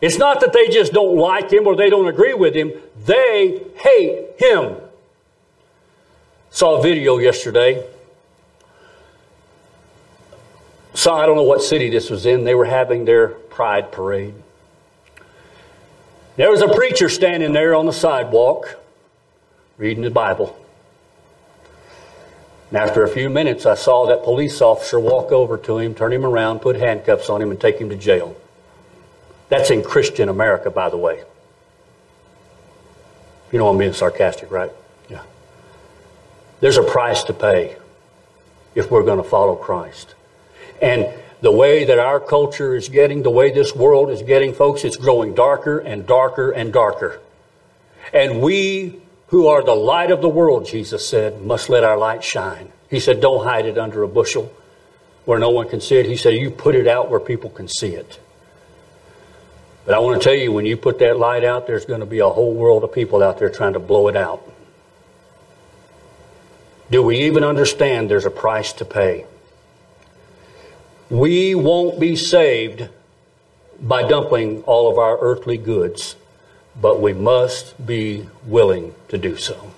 It's 0.00 0.18
not 0.18 0.40
that 0.40 0.52
they 0.52 0.68
just 0.68 0.92
don't 0.92 1.16
like 1.16 1.50
him 1.50 1.66
or 1.66 1.74
they 1.74 1.90
don't 1.90 2.06
agree 2.06 2.34
with 2.34 2.54
him, 2.54 2.72
they 3.06 3.62
hate 3.76 4.38
him. 4.38 4.76
Saw 6.50 6.78
a 6.78 6.82
video 6.82 7.18
yesterday 7.18 7.84
So 10.96 11.12
I 11.12 11.26
don't 11.26 11.36
know 11.36 11.42
what 11.42 11.62
city 11.62 11.90
this 11.90 12.08
was 12.08 12.24
in. 12.24 12.44
They 12.44 12.54
were 12.54 12.64
having 12.64 13.04
their 13.04 13.28
pride 13.28 13.92
parade. 13.92 14.32
There 16.36 16.50
was 16.50 16.62
a 16.62 16.68
preacher 16.68 17.10
standing 17.10 17.52
there 17.52 17.74
on 17.74 17.84
the 17.84 17.92
sidewalk 17.92 18.80
reading 19.76 20.02
the 20.02 20.10
Bible. 20.10 20.58
And 22.70 22.78
after 22.78 23.04
a 23.04 23.08
few 23.08 23.28
minutes, 23.28 23.66
I 23.66 23.74
saw 23.74 24.06
that 24.06 24.24
police 24.24 24.62
officer 24.62 24.98
walk 24.98 25.32
over 25.32 25.58
to 25.58 25.76
him, 25.76 25.94
turn 25.94 26.14
him 26.14 26.24
around, 26.24 26.60
put 26.60 26.76
handcuffs 26.76 27.28
on 27.28 27.42
him, 27.42 27.50
and 27.50 27.60
take 27.60 27.78
him 27.78 27.90
to 27.90 27.96
jail. 27.96 28.34
That's 29.50 29.70
in 29.70 29.82
Christian 29.82 30.30
America, 30.30 30.70
by 30.70 30.88
the 30.88 30.96
way. 30.96 31.22
You 33.52 33.58
know 33.58 33.68
I'm 33.68 33.76
being 33.76 33.92
sarcastic, 33.92 34.50
right? 34.50 34.72
Yeah. 35.10 35.22
There's 36.60 36.78
a 36.78 36.82
price 36.82 37.22
to 37.24 37.34
pay 37.34 37.76
if 38.74 38.90
we're 38.90 39.04
going 39.04 39.22
to 39.22 39.28
follow 39.28 39.56
Christ. 39.56 40.14
And 40.80 41.08
the 41.40 41.52
way 41.52 41.84
that 41.84 41.98
our 41.98 42.20
culture 42.20 42.74
is 42.74 42.88
getting, 42.88 43.22
the 43.22 43.30
way 43.30 43.52
this 43.52 43.74
world 43.74 44.10
is 44.10 44.22
getting, 44.22 44.54
folks, 44.54 44.84
it's 44.84 44.96
growing 44.96 45.34
darker 45.34 45.78
and 45.78 46.06
darker 46.06 46.50
and 46.50 46.72
darker. 46.72 47.20
And 48.12 48.40
we 48.40 49.00
who 49.28 49.48
are 49.48 49.62
the 49.62 49.74
light 49.74 50.10
of 50.10 50.22
the 50.22 50.28
world, 50.28 50.66
Jesus 50.66 51.08
said, 51.08 51.42
must 51.42 51.68
let 51.68 51.84
our 51.84 51.98
light 51.98 52.22
shine. 52.22 52.72
He 52.88 53.00
said, 53.00 53.20
don't 53.20 53.44
hide 53.44 53.66
it 53.66 53.76
under 53.76 54.02
a 54.02 54.08
bushel 54.08 54.52
where 55.24 55.38
no 55.38 55.50
one 55.50 55.68
can 55.68 55.80
see 55.80 55.96
it. 55.96 56.06
He 56.06 56.16
said, 56.16 56.34
you 56.34 56.50
put 56.50 56.74
it 56.76 56.86
out 56.86 57.10
where 57.10 57.18
people 57.18 57.50
can 57.50 57.66
see 57.66 57.94
it. 57.94 58.20
But 59.84 59.94
I 59.94 59.98
want 59.98 60.20
to 60.20 60.24
tell 60.24 60.36
you, 60.36 60.52
when 60.52 60.66
you 60.66 60.76
put 60.76 61.00
that 61.00 61.18
light 61.18 61.44
out, 61.44 61.66
there's 61.66 61.84
going 61.84 62.00
to 62.00 62.06
be 62.06 62.20
a 62.20 62.28
whole 62.28 62.54
world 62.54 62.84
of 62.84 62.92
people 62.92 63.22
out 63.22 63.38
there 63.38 63.50
trying 63.50 63.72
to 63.72 63.78
blow 63.78 64.08
it 64.08 64.16
out. 64.16 64.42
Do 66.90 67.02
we 67.02 67.18
even 67.22 67.42
understand 67.42 68.08
there's 68.08 68.26
a 68.26 68.30
price 68.30 68.72
to 68.74 68.84
pay? 68.84 69.26
We 71.08 71.54
won't 71.54 72.00
be 72.00 72.16
saved 72.16 72.88
by 73.80 74.08
dumping 74.08 74.62
all 74.64 74.90
of 74.90 74.98
our 74.98 75.18
earthly 75.18 75.56
goods, 75.56 76.16
but 76.80 77.00
we 77.00 77.12
must 77.12 77.86
be 77.86 78.28
willing 78.44 78.94
to 79.08 79.18
do 79.18 79.36
so. 79.36 79.72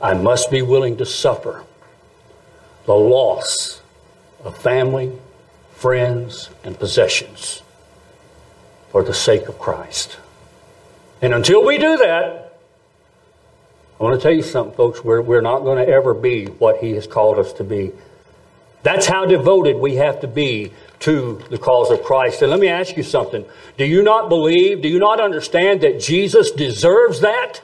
I 0.00 0.14
must 0.14 0.50
be 0.50 0.62
willing 0.62 0.98
to 0.98 1.06
suffer 1.06 1.64
the 2.86 2.94
loss 2.94 3.80
of 4.44 4.56
family, 4.56 5.18
friends, 5.74 6.50
and 6.62 6.78
possessions 6.78 7.62
for 8.90 9.02
the 9.02 9.14
sake 9.14 9.48
of 9.48 9.58
Christ. 9.58 10.18
And 11.20 11.34
until 11.34 11.64
we 11.64 11.78
do 11.78 11.96
that, 11.96 12.60
I 13.98 14.02
want 14.02 14.20
to 14.20 14.22
tell 14.22 14.34
you 14.34 14.42
something, 14.42 14.76
folks. 14.76 15.02
We're, 15.02 15.22
we're 15.22 15.40
not 15.40 15.60
going 15.60 15.84
to 15.84 15.92
ever 15.92 16.14
be 16.14 16.46
what 16.46 16.78
He 16.78 16.92
has 16.92 17.06
called 17.06 17.38
us 17.38 17.52
to 17.54 17.64
be 17.64 17.92
that's 18.84 19.06
how 19.06 19.24
devoted 19.24 19.76
we 19.76 19.96
have 19.96 20.20
to 20.20 20.28
be 20.28 20.70
to 21.00 21.42
the 21.48 21.56
cause 21.58 21.90
of 21.90 22.04
Christ. 22.04 22.42
And 22.42 22.50
let 22.50 22.60
me 22.60 22.68
ask 22.68 22.96
you 22.98 23.02
something. 23.02 23.46
Do 23.78 23.84
you 23.86 24.02
not 24.02 24.28
believe, 24.28 24.82
do 24.82 24.88
you 24.88 24.98
not 24.98 25.20
understand 25.20 25.80
that 25.80 26.00
Jesus 26.00 26.50
deserves 26.50 27.20
that? 27.20 27.62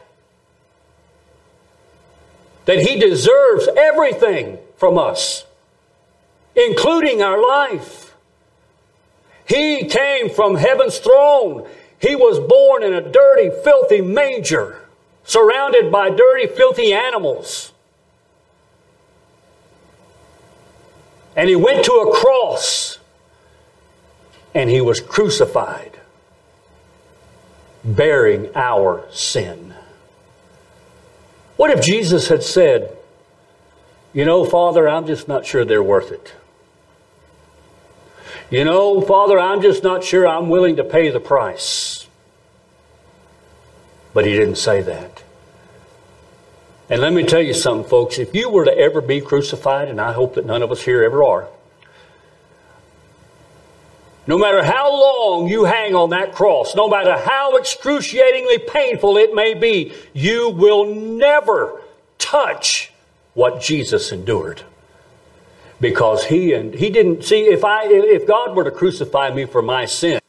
That 2.64 2.78
he 2.78 2.98
deserves 2.98 3.68
everything 3.76 4.58
from 4.76 4.96
us, 4.96 5.44
including 6.56 7.22
our 7.22 7.40
life. 7.40 8.16
He 9.46 9.84
came 9.88 10.30
from 10.30 10.56
heaven's 10.56 10.98
throne. 10.98 11.68
He 11.98 12.16
was 12.16 12.38
born 12.38 12.82
in 12.82 12.94
a 12.94 13.02
dirty, 13.02 13.50
filthy 13.62 14.00
manger, 14.00 14.88
surrounded 15.24 15.92
by 15.92 16.08
dirty, 16.08 16.46
filthy 16.46 16.94
animals. 16.94 17.72
And 21.40 21.48
he 21.48 21.56
went 21.56 21.86
to 21.86 21.92
a 21.92 22.14
cross 22.14 22.98
and 24.54 24.68
he 24.68 24.82
was 24.82 25.00
crucified, 25.00 25.98
bearing 27.82 28.54
our 28.54 29.06
sin. 29.10 29.74
What 31.56 31.70
if 31.70 31.82
Jesus 31.82 32.28
had 32.28 32.42
said, 32.42 32.94
You 34.12 34.26
know, 34.26 34.44
Father, 34.44 34.86
I'm 34.86 35.06
just 35.06 35.28
not 35.28 35.46
sure 35.46 35.64
they're 35.64 35.82
worth 35.82 36.12
it. 36.12 36.34
You 38.50 38.66
know, 38.66 39.00
Father, 39.00 39.38
I'm 39.40 39.62
just 39.62 39.82
not 39.82 40.04
sure 40.04 40.28
I'm 40.28 40.50
willing 40.50 40.76
to 40.76 40.84
pay 40.84 41.08
the 41.08 41.20
price. 41.20 42.06
But 44.12 44.26
he 44.26 44.32
didn't 44.32 44.56
say 44.56 44.82
that. 44.82 45.22
And 46.90 47.00
let 47.00 47.12
me 47.12 47.22
tell 47.22 47.40
you 47.40 47.54
something, 47.54 47.88
folks. 47.88 48.18
If 48.18 48.34
you 48.34 48.50
were 48.50 48.64
to 48.64 48.76
ever 48.76 49.00
be 49.00 49.20
crucified, 49.20 49.88
and 49.88 50.00
I 50.00 50.12
hope 50.12 50.34
that 50.34 50.44
none 50.44 50.60
of 50.60 50.72
us 50.72 50.82
here 50.82 51.04
ever 51.04 51.22
are, 51.22 51.48
no 54.26 54.36
matter 54.36 54.64
how 54.64 54.90
long 54.90 55.46
you 55.46 55.64
hang 55.64 55.94
on 55.94 56.10
that 56.10 56.34
cross, 56.34 56.74
no 56.74 56.88
matter 56.88 57.16
how 57.16 57.56
excruciatingly 57.56 58.58
painful 58.58 59.16
it 59.18 59.34
may 59.34 59.54
be, 59.54 59.92
you 60.12 60.50
will 60.50 60.84
never 60.92 61.80
touch 62.18 62.92
what 63.34 63.62
Jesus 63.62 64.10
endured. 64.10 64.62
Because 65.80 66.24
he 66.24 66.52
and 66.52 66.74
he 66.74 66.90
didn't 66.90 67.22
see 67.24 67.42
if 67.42 67.64
I 67.64 67.84
if 67.86 68.26
God 68.26 68.56
were 68.56 68.64
to 68.64 68.70
crucify 68.70 69.30
me 69.30 69.46
for 69.46 69.62
my 69.62 69.86
sin, 69.86 70.20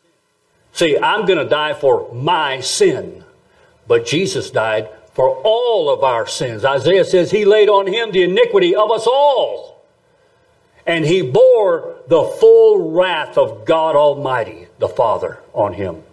see, 0.74 0.98
I'm 0.98 1.26
going 1.26 1.40
to 1.40 1.50
die 1.50 1.74
for 1.74 2.14
my 2.14 2.62
sin. 2.62 3.24
But 3.88 4.06
Jesus 4.06 4.52
died 4.52 4.90
for 5.14 5.30
all 5.44 5.90
of 5.90 6.04
our 6.04 6.26
sins. 6.28 6.64
Isaiah 6.64 7.06
says 7.06 7.32
he 7.32 7.46
laid 7.46 7.70
on 7.70 7.88
him 7.88 8.12
the 8.12 8.24
iniquity 8.24 8.76
of 8.76 8.92
us 8.92 9.06
all. 9.08 9.86
And 10.86 11.06
he 11.06 11.22
bore 11.22 11.98
the 12.08 12.24
full 12.24 12.92
wrath 12.92 13.38
of 13.38 13.66
God 13.66 13.96
Almighty, 13.96 14.68
the 14.80 14.90
Father, 14.90 15.40
on 15.54 15.74
him. 15.74 16.04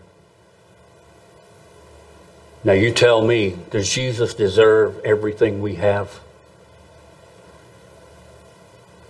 Now 2.64 2.72
you 2.72 2.92
tell 2.92 3.24
me, 3.24 3.56
does 3.70 3.88
Jesus 3.88 4.34
deserve 4.34 4.98
everything 5.04 5.62
we 5.62 5.76
have? 5.76 6.20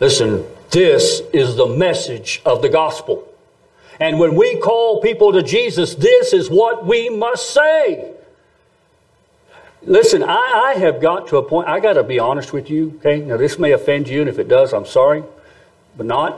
Listen, 0.01 0.45
this 0.71 1.21
is 1.33 1.57
the 1.57 1.67
message 1.67 2.41
of 2.45 2.63
the 2.63 2.69
gospel. 2.69 3.27
And 3.99 4.21
when 4.21 4.37
we 4.37 4.61
call 4.61 5.01
people 5.01 5.33
to 5.33 5.43
Jesus, 5.43 5.95
this 5.97 6.33
is 6.33 6.49
what 6.49 6.87
we 6.87 7.09
must 7.09 7.51
say. 7.51 8.13
Listen, 9.89 10.23
I, 10.23 10.75
I 10.75 10.79
have 10.81 11.01
got 11.01 11.29
to 11.29 11.39
a 11.39 11.43
point, 11.43 11.67
I 11.67 11.81
got 11.81 11.95
to 11.95 12.05
be 12.05 12.19
honest 12.19 12.53
with 12.53 12.69
you, 12.69 12.95
okay? 12.99 13.21
Now, 13.21 13.39
this 13.39 13.59
may 13.59 13.73
offend 13.73 14.07
you, 14.07 14.21
and 14.21 14.29
if 14.29 14.39
it 14.39 14.47
does, 14.47 14.75
I'm 14.75 14.85
sorry, 14.85 15.25
but 15.97 16.05
not. 16.05 16.35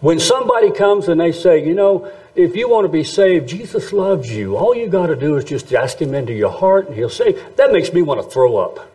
When 0.00 0.18
somebody 0.18 0.70
comes 0.70 1.08
and 1.08 1.20
they 1.20 1.30
say, 1.30 1.66
you 1.66 1.74
know, 1.74 2.10
if 2.34 2.56
you 2.56 2.70
want 2.70 2.86
to 2.86 2.88
be 2.88 3.04
saved, 3.04 3.50
Jesus 3.50 3.92
loves 3.92 4.34
you. 4.34 4.56
All 4.56 4.74
you 4.74 4.88
got 4.88 5.08
to 5.08 5.16
do 5.16 5.36
is 5.36 5.44
just 5.44 5.74
ask 5.74 6.00
Him 6.00 6.14
into 6.14 6.32
your 6.32 6.50
heart, 6.50 6.86
and 6.86 6.96
He'll 6.96 7.10
say, 7.10 7.32
that 7.56 7.70
makes 7.70 7.92
me 7.92 8.00
want 8.00 8.22
to 8.22 8.30
throw 8.30 8.56
up. 8.56 8.90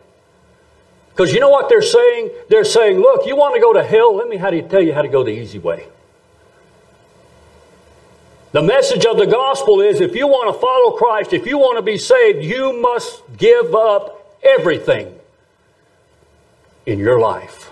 Because 1.10 1.32
you 1.32 1.38
know 1.38 1.50
what 1.50 1.68
they're 1.68 1.80
saying? 1.80 2.30
They're 2.48 2.64
saying, 2.64 2.98
look, 2.98 3.24
you 3.24 3.36
want 3.36 3.54
to 3.54 3.60
go 3.60 3.72
to 3.72 3.84
hell? 3.84 4.16
Let 4.16 4.26
me 4.26 4.36
how 4.36 4.50
do 4.50 4.56
you 4.56 4.62
tell 4.62 4.82
you 4.82 4.94
how 4.94 5.02
to 5.02 5.08
go 5.08 5.22
the 5.22 5.30
easy 5.30 5.60
way. 5.60 5.86
The 8.52 8.62
message 8.62 9.06
of 9.06 9.16
the 9.16 9.26
gospel 9.26 9.80
is 9.80 10.00
if 10.00 10.14
you 10.14 10.26
want 10.26 10.54
to 10.54 10.60
follow 10.60 10.96
Christ, 10.96 11.32
if 11.32 11.46
you 11.46 11.56
want 11.56 11.78
to 11.78 11.82
be 11.82 11.96
saved, 11.96 12.44
you 12.44 12.78
must 12.80 13.22
give 13.38 13.74
up 13.74 14.38
everything 14.42 15.18
in 16.84 16.98
your 16.98 17.18
life, 17.18 17.70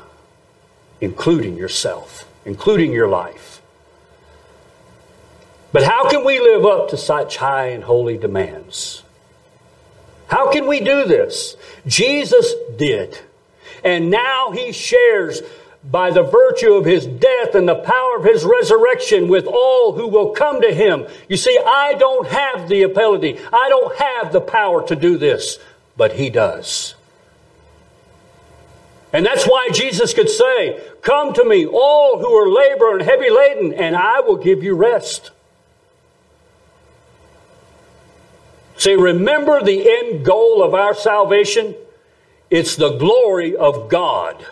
including 1.03 1.57
yourself, 1.59 2.26
including 2.47 2.93
your 2.93 3.09
life. 3.09 3.61
But 5.70 5.83
how 5.83 6.09
can 6.09 6.24
we 6.24 6.41
live 6.41 6.64
up 6.64 6.89
to 6.91 6.97
such 6.97 7.37
high 7.37 7.66
and 7.66 7.85
holy 7.85 8.16
demands? 8.16 9.03
How 10.28 10.51
can 10.51 10.66
we 10.66 10.81
do 10.81 11.05
this? 11.05 11.57
Jesus 11.87 12.55
did. 12.76 13.18
And 13.85 14.11
now 14.11 14.51
he 14.53 14.72
shares 14.72 15.43
by 15.83 16.11
the 16.11 16.22
virtue 16.22 16.74
of 16.74 16.85
his 16.85 17.07
death 17.07 17.55
and 17.55 17.68
the 17.68 17.74
power 17.74 18.18
of 18.18 18.24
his 18.24 18.45
resurrection 18.45 19.28
with 19.28 19.47
all 19.47 19.95
who 19.95 20.09
will 20.09 20.31
come 20.31 20.61
to 20.61 20.74
him. 20.74 21.07
You 21.28 21.37
see, 21.37 21.59
I 21.59 21.95
don't 21.99 22.26
have 22.28 22.68
the 22.68 22.83
ability, 22.83 23.39
I 23.53 23.68
don't 23.68 23.97
have 23.97 24.33
the 24.33 24.41
power 24.41 24.87
to 24.89 24.97
do 24.97 25.16
this, 25.16 25.59
but 25.97 26.12
he 26.12 26.28
does. 26.28 26.95
And 29.12 29.26
that's 29.26 29.45
why 29.45 29.70
Jesus 29.72 30.14
could 30.14 30.28
say, 30.28 30.81
Come 31.03 31.33
to 31.33 31.45
me, 31.45 31.66
all 31.66 32.18
who 32.18 32.33
are 32.37 32.49
labor 32.49 32.93
and 32.93 33.03
heavy 33.03 33.31
laden, 33.31 33.72
and 33.72 33.97
I 33.97 34.20
will 34.20 34.37
give 34.37 34.62
you 34.62 34.74
rest. 34.74 35.31
Say, 38.76 38.97
remember 38.97 39.62
the 39.62 39.91
end 39.91 40.24
goal 40.24 40.62
of 40.62 40.72
our 40.72 40.95
salvation? 40.95 41.74
It's 42.49 42.76
the 42.76 42.97
glory 42.97 43.55
of 43.55 43.91
God. 43.91 44.43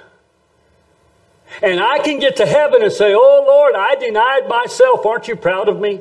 And 1.62 1.80
I 1.80 1.99
can 1.99 2.18
get 2.18 2.36
to 2.36 2.46
heaven 2.46 2.82
and 2.82 2.92
say, 2.92 3.14
Oh 3.14 3.44
Lord, 3.46 3.74
I 3.74 3.94
denied 3.96 4.49
myself. 4.49 5.05
Aren't 5.05 5.28
you 5.28 5.36
proud 5.36 5.68
of 5.68 5.80
me? 5.80 6.01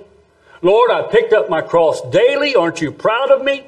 Lord, 0.62 0.92
I 0.92 1.04
picked 1.04 1.34
up 1.34 1.50
my 1.50 1.62
cross 1.62 2.02
daily. 2.10 2.56
Aren't 2.56 2.82
you 2.82 2.92
proud 2.92 3.32
of 3.32 3.44
me? 3.44 3.64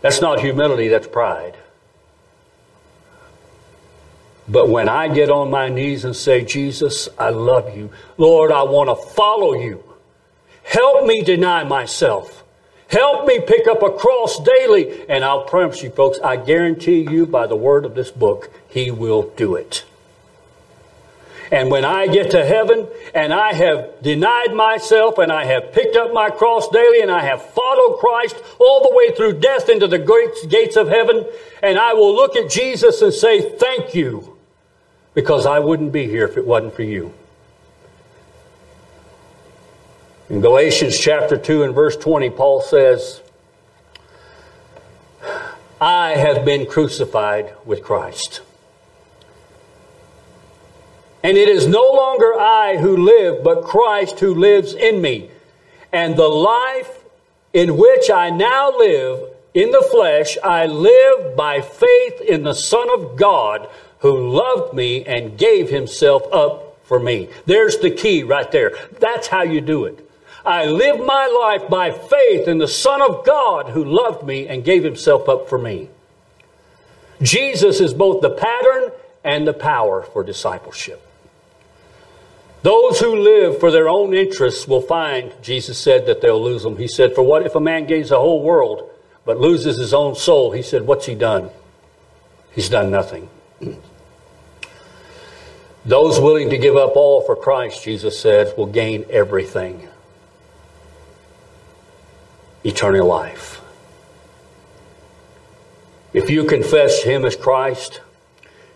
That's 0.00 0.20
not 0.20 0.40
humility, 0.40 0.88
that's 0.88 1.08
pride. 1.08 1.56
But 4.48 4.68
when 4.68 4.88
I 4.88 5.08
get 5.08 5.30
on 5.30 5.50
my 5.50 5.68
knees 5.68 6.04
and 6.04 6.16
say, 6.16 6.44
Jesus, 6.44 7.08
I 7.18 7.30
love 7.30 7.76
you. 7.76 7.90
Lord, 8.16 8.50
I 8.50 8.62
want 8.62 8.88
to 8.88 9.14
follow 9.14 9.54
you. 9.54 9.84
Help 10.62 11.04
me 11.04 11.22
deny 11.22 11.64
myself. 11.64 12.44
Help 12.88 13.26
me 13.26 13.40
pick 13.40 13.66
up 13.66 13.82
a 13.82 13.90
cross 13.90 14.42
daily. 14.42 15.08
And 15.08 15.22
I'll 15.22 15.44
promise 15.44 15.82
you, 15.82 15.90
folks, 15.90 16.18
I 16.20 16.36
guarantee 16.36 17.06
you 17.10 17.26
by 17.26 17.46
the 17.46 17.56
word 17.56 17.84
of 17.84 17.94
this 17.94 18.10
book, 18.10 18.50
He 18.78 18.92
will 18.92 19.32
do 19.36 19.56
it. 19.56 19.84
And 21.50 21.68
when 21.68 21.84
I 21.84 22.06
get 22.06 22.30
to 22.30 22.44
heaven 22.44 22.86
and 23.12 23.32
I 23.32 23.52
have 23.52 24.00
denied 24.02 24.54
myself 24.54 25.18
and 25.18 25.32
I 25.32 25.46
have 25.46 25.72
picked 25.72 25.96
up 25.96 26.12
my 26.12 26.30
cross 26.30 26.68
daily 26.68 27.00
and 27.00 27.10
I 27.10 27.24
have 27.24 27.42
followed 27.42 27.98
Christ 27.98 28.36
all 28.60 28.82
the 28.82 28.94
way 28.94 29.16
through 29.16 29.40
death 29.40 29.68
into 29.68 29.88
the 29.88 29.98
great 29.98 30.30
gates 30.48 30.76
of 30.76 30.86
heaven, 30.88 31.26
and 31.60 31.76
I 31.76 31.94
will 31.94 32.14
look 32.14 32.36
at 32.36 32.50
Jesus 32.50 33.02
and 33.02 33.12
say, 33.12 33.50
Thank 33.58 33.96
you, 33.96 34.36
because 35.12 35.44
I 35.44 35.58
wouldn't 35.58 35.90
be 35.90 36.06
here 36.06 36.26
if 36.28 36.36
it 36.36 36.46
wasn't 36.46 36.74
for 36.74 36.84
you. 36.84 37.12
In 40.30 40.40
Galatians 40.40 40.96
chapter 40.96 41.36
2 41.36 41.64
and 41.64 41.74
verse 41.74 41.96
20, 41.96 42.30
Paul 42.30 42.60
says, 42.60 43.22
I 45.80 46.10
have 46.10 46.44
been 46.44 46.66
crucified 46.66 47.54
with 47.64 47.82
Christ. 47.82 48.42
And 51.22 51.36
it 51.36 51.48
is 51.48 51.66
no 51.66 51.82
longer 51.82 52.34
I 52.38 52.76
who 52.78 52.96
live, 52.96 53.42
but 53.42 53.64
Christ 53.64 54.20
who 54.20 54.34
lives 54.34 54.74
in 54.74 55.00
me. 55.00 55.30
And 55.92 56.16
the 56.16 56.28
life 56.28 57.04
in 57.52 57.76
which 57.76 58.10
I 58.10 58.30
now 58.30 58.76
live 58.76 59.30
in 59.54 59.70
the 59.70 59.86
flesh, 59.90 60.38
I 60.44 60.66
live 60.66 61.36
by 61.36 61.60
faith 61.60 62.20
in 62.20 62.44
the 62.44 62.54
Son 62.54 62.88
of 62.90 63.16
God 63.16 63.68
who 64.00 64.30
loved 64.30 64.74
me 64.74 65.04
and 65.04 65.36
gave 65.36 65.70
himself 65.70 66.22
up 66.32 66.78
for 66.84 67.00
me. 67.00 67.28
There's 67.46 67.78
the 67.78 67.90
key 67.90 68.22
right 68.22 68.50
there. 68.52 68.76
That's 69.00 69.26
how 69.26 69.42
you 69.42 69.60
do 69.60 69.86
it. 69.86 70.08
I 70.44 70.66
live 70.66 71.04
my 71.04 71.26
life 71.26 71.68
by 71.68 71.90
faith 71.90 72.46
in 72.46 72.58
the 72.58 72.68
Son 72.68 73.02
of 73.02 73.26
God 73.26 73.70
who 73.70 73.84
loved 73.84 74.24
me 74.24 74.46
and 74.46 74.64
gave 74.64 74.84
himself 74.84 75.28
up 75.28 75.48
for 75.48 75.58
me. 75.58 75.88
Jesus 77.20 77.80
is 77.80 77.92
both 77.92 78.22
the 78.22 78.30
pattern 78.30 78.92
and 79.24 79.46
the 79.46 79.52
power 79.52 80.02
for 80.02 80.22
discipleship. 80.22 81.02
Those 82.68 83.00
who 83.00 83.16
live 83.16 83.60
for 83.60 83.70
their 83.70 83.88
own 83.88 84.12
interests 84.12 84.68
will 84.68 84.82
find, 84.82 85.32
Jesus 85.40 85.78
said, 85.78 86.04
that 86.04 86.20
they'll 86.20 86.44
lose 86.44 86.64
them. 86.64 86.76
He 86.76 86.86
said, 86.86 87.14
For 87.14 87.22
what 87.22 87.46
if 87.46 87.54
a 87.54 87.60
man 87.60 87.86
gains 87.86 88.10
the 88.10 88.18
whole 88.18 88.42
world 88.42 88.90
but 89.24 89.40
loses 89.40 89.78
his 89.78 89.94
own 89.94 90.14
soul? 90.14 90.52
He 90.52 90.60
said, 90.60 90.82
What's 90.82 91.06
he 91.06 91.14
done? 91.14 91.48
He's 92.50 92.68
done 92.68 92.90
nothing. 92.90 93.30
Those 95.86 96.20
willing 96.20 96.50
to 96.50 96.58
give 96.58 96.76
up 96.76 96.94
all 96.94 97.22
for 97.22 97.34
Christ, 97.34 97.84
Jesus 97.84 98.20
said, 98.20 98.52
will 98.58 98.66
gain 98.66 99.06
everything 99.08 99.88
eternal 102.64 103.06
life. 103.06 103.62
If 106.12 106.28
you 106.28 106.44
confess 106.44 107.02
Him 107.02 107.24
as 107.24 107.34
Christ, 107.34 108.02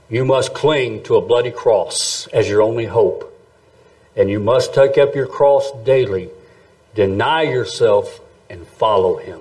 you 0.09 0.24
must 0.24 0.55
cling 0.55 1.03
to 1.03 1.16
a 1.16 1.20
bloody 1.20 1.51
cross 1.51 2.26
as 2.28 2.49
your 2.49 2.62
only 2.62 2.86
hope. 2.86 3.28
And 4.16 4.28
you 4.28 4.40
must 4.40 4.74
take 4.74 4.98
up 4.98 5.14
your 5.14 5.26
cross 5.26 5.70
daily, 5.84 6.30
deny 6.94 7.42
yourself, 7.42 8.20
and 8.50 8.66
follow 8.66 9.16
Him. 9.16 9.40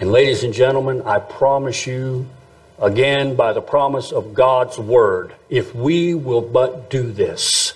And, 0.00 0.10
ladies 0.10 0.42
and 0.42 0.54
gentlemen, 0.54 1.02
I 1.02 1.18
promise 1.18 1.86
you, 1.86 2.26
again, 2.80 3.36
by 3.36 3.52
the 3.52 3.60
promise 3.60 4.10
of 4.10 4.34
God's 4.34 4.78
Word, 4.78 5.34
if 5.50 5.74
we 5.74 6.14
will 6.14 6.40
but 6.40 6.90
do 6.90 7.12
this, 7.12 7.74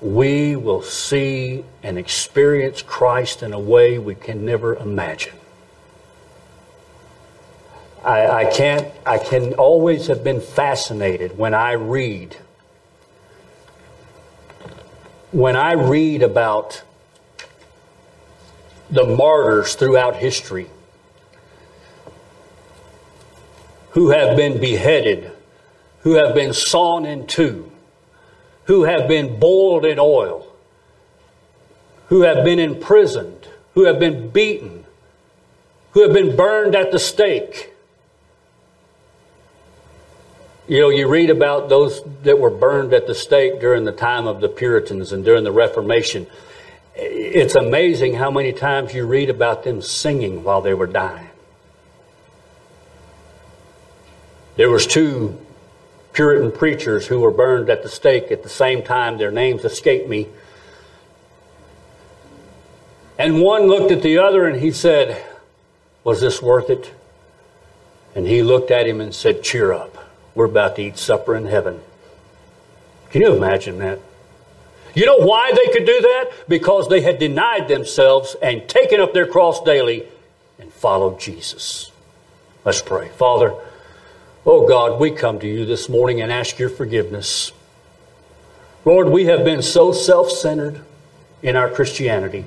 we 0.00 0.56
will 0.56 0.82
see 0.82 1.64
and 1.82 1.96
experience 1.96 2.82
Christ 2.82 3.42
in 3.42 3.52
a 3.52 3.60
way 3.60 3.98
we 3.98 4.16
can 4.16 4.44
never 4.44 4.74
imagine. 4.74 5.34
I, 8.04 8.26
I, 8.26 8.44
can't, 8.46 8.88
I 9.06 9.18
can 9.18 9.54
always 9.54 10.08
have 10.08 10.24
been 10.24 10.40
fascinated 10.40 11.38
when 11.38 11.54
I 11.54 11.72
read. 11.72 12.36
When 15.32 15.56
I 15.56 15.72
read 15.72 16.22
about 16.22 16.82
the 18.90 19.04
martyrs 19.04 19.74
throughout 19.74 20.16
history 20.16 20.68
who 23.92 24.10
have 24.10 24.36
been 24.36 24.60
beheaded, 24.60 25.32
who 26.00 26.14
have 26.14 26.34
been 26.34 26.52
sawn 26.52 27.06
in 27.06 27.26
two, 27.26 27.72
who 28.64 28.84
have 28.84 29.08
been 29.08 29.38
boiled 29.38 29.86
in 29.86 29.98
oil, 29.98 30.46
who 32.08 32.22
have 32.22 32.44
been 32.44 32.58
imprisoned, 32.58 33.48
who 33.72 33.84
have 33.84 33.98
been 33.98 34.28
beaten, 34.28 34.84
who 35.92 36.02
have 36.02 36.12
been 36.12 36.36
burned 36.36 36.74
at 36.74 36.92
the 36.92 36.98
stake. 36.98 37.71
You 40.72 40.80
know, 40.80 40.88
you 40.88 41.06
read 41.06 41.28
about 41.28 41.68
those 41.68 42.00
that 42.22 42.38
were 42.38 42.48
burned 42.48 42.94
at 42.94 43.06
the 43.06 43.14
stake 43.14 43.60
during 43.60 43.84
the 43.84 43.92
time 43.92 44.26
of 44.26 44.40
the 44.40 44.48
Puritans 44.48 45.12
and 45.12 45.22
during 45.22 45.44
the 45.44 45.52
Reformation. 45.52 46.26
It's 46.94 47.54
amazing 47.54 48.14
how 48.14 48.30
many 48.30 48.54
times 48.54 48.94
you 48.94 49.04
read 49.04 49.28
about 49.28 49.64
them 49.64 49.82
singing 49.82 50.44
while 50.44 50.62
they 50.62 50.72
were 50.72 50.86
dying. 50.86 51.28
There 54.56 54.70
was 54.70 54.86
two 54.86 55.38
Puritan 56.14 56.50
preachers 56.50 57.06
who 57.06 57.20
were 57.20 57.30
burned 57.30 57.68
at 57.68 57.82
the 57.82 57.90
stake 57.90 58.32
at 58.32 58.42
the 58.42 58.48
same 58.48 58.82
time. 58.82 59.18
Their 59.18 59.30
names 59.30 59.66
escape 59.66 60.08
me. 60.08 60.26
And 63.18 63.42
one 63.42 63.66
looked 63.66 63.92
at 63.92 64.00
the 64.00 64.16
other 64.16 64.46
and 64.46 64.58
he 64.58 64.70
said, 64.70 65.22
Was 66.02 66.22
this 66.22 66.40
worth 66.40 66.70
it? 66.70 66.94
And 68.14 68.26
he 68.26 68.42
looked 68.42 68.70
at 68.70 68.86
him 68.86 69.02
and 69.02 69.14
said, 69.14 69.42
Cheer 69.42 69.74
up. 69.74 69.91
We're 70.34 70.46
about 70.46 70.76
to 70.76 70.82
eat 70.82 70.98
supper 70.98 71.36
in 71.36 71.46
heaven. 71.46 71.80
Can 73.10 73.22
you 73.22 73.34
imagine 73.36 73.78
that? 73.78 73.98
You 74.94 75.06
know 75.06 75.18
why 75.18 75.52
they 75.52 75.72
could 75.72 75.86
do 75.86 76.00
that? 76.00 76.30
Because 76.48 76.88
they 76.88 77.00
had 77.00 77.18
denied 77.18 77.68
themselves 77.68 78.36
and 78.42 78.68
taken 78.68 79.00
up 79.00 79.14
their 79.14 79.26
cross 79.26 79.62
daily 79.62 80.06
and 80.58 80.72
followed 80.72 81.18
Jesus. 81.18 81.90
Let's 82.64 82.82
pray. 82.82 83.08
Father, 83.08 83.54
oh 84.44 84.66
God, 84.66 85.00
we 85.00 85.10
come 85.10 85.38
to 85.40 85.48
you 85.48 85.64
this 85.64 85.88
morning 85.88 86.20
and 86.20 86.30
ask 86.30 86.58
your 86.58 86.68
forgiveness. 86.68 87.52
Lord, 88.84 89.08
we 89.08 89.26
have 89.26 89.44
been 89.44 89.62
so 89.62 89.92
self 89.92 90.30
centered 90.30 90.80
in 91.42 91.56
our 91.56 91.70
Christianity. 91.70 92.46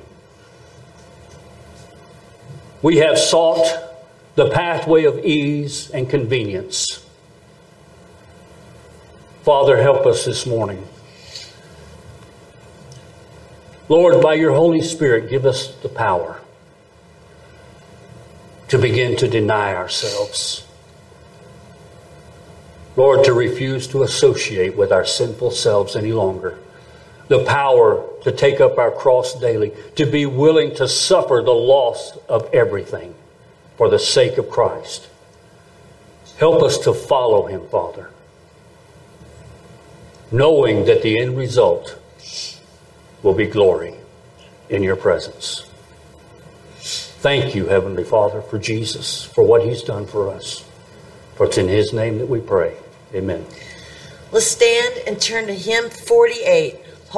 We 2.81 2.97
have 2.97 3.17
sought 3.17 3.65
the 4.35 4.49
pathway 4.49 5.05
of 5.05 5.19
ease 5.25 5.89
and 5.91 6.09
convenience. 6.09 7.04
Father, 9.45 9.79
help 9.79 10.07
us 10.07 10.25
this 10.25 10.47
morning. 10.47 10.87
Lord, 13.87 14.19
by 14.23 14.33
your 14.33 14.55
Holy 14.55 14.81
Spirit, 14.81 15.29
give 15.29 15.45
us 15.45 15.67
the 15.83 15.87
power 15.87 16.41
to 18.69 18.79
begin 18.79 19.15
to 19.17 19.27
deny 19.27 19.75
ourselves. 19.75 20.65
Lord, 22.95 23.23
to 23.25 23.33
refuse 23.33 23.85
to 23.89 24.01
associate 24.01 24.75
with 24.75 24.91
our 24.91 25.05
sinful 25.05 25.51
selves 25.51 25.95
any 25.95 26.11
longer. 26.11 26.57
The 27.27 27.45
power 27.45 28.03
to 28.23 28.31
take 28.31 28.59
up 28.59 28.79
our 28.79 28.89
cross 28.89 29.39
daily, 29.39 29.73
to 29.95 30.07
be 30.07 30.25
willing 30.25 30.73
to 30.77 30.87
suffer 30.87 31.43
the 31.45 31.53
loss 31.53 32.17
of 32.27 32.51
everything 32.51 33.13
for 33.77 33.89
the 33.89 33.99
sake 33.99 34.39
of 34.39 34.49
Christ. 34.49 35.07
Help 36.39 36.63
us 36.63 36.79
to 36.79 36.95
follow 36.95 37.45
him, 37.45 37.67
Father, 37.67 38.09
knowing 40.35 40.85
that 40.85 41.01
the 41.01 41.17
end 41.17 41.37
result 41.37 41.97
will 43.23 43.33
be 43.33 43.45
glory 43.45 43.93
in 44.69 44.83
your 44.83 44.95
presence. 44.95 45.65
Thank 46.77 47.55
you, 47.55 47.67
Heavenly 47.67 48.03
Father, 48.03 48.41
for 48.41 48.59
Jesus, 48.59 49.23
for 49.23 49.43
what 49.43 49.65
he's 49.65 49.81
done 49.81 50.05
for 50.05 50.29
us. 50.29 50.67
For 51.35 51.45
it's 51.45 51.57
in 51.57 51.67
his 51.67 51.93
name 51.93 52.17
that 52.19 52.27
we 52.27 52.41
pray. 52.41 52.75
Amen. 53.13 53.45
Let's 54.31 54.47
stand 54.47 55.01
and 55.07 55.19
turn 55.21 55.47
to 55.47 55.53
hymn 55.53 55.89
48. 55.89 56.84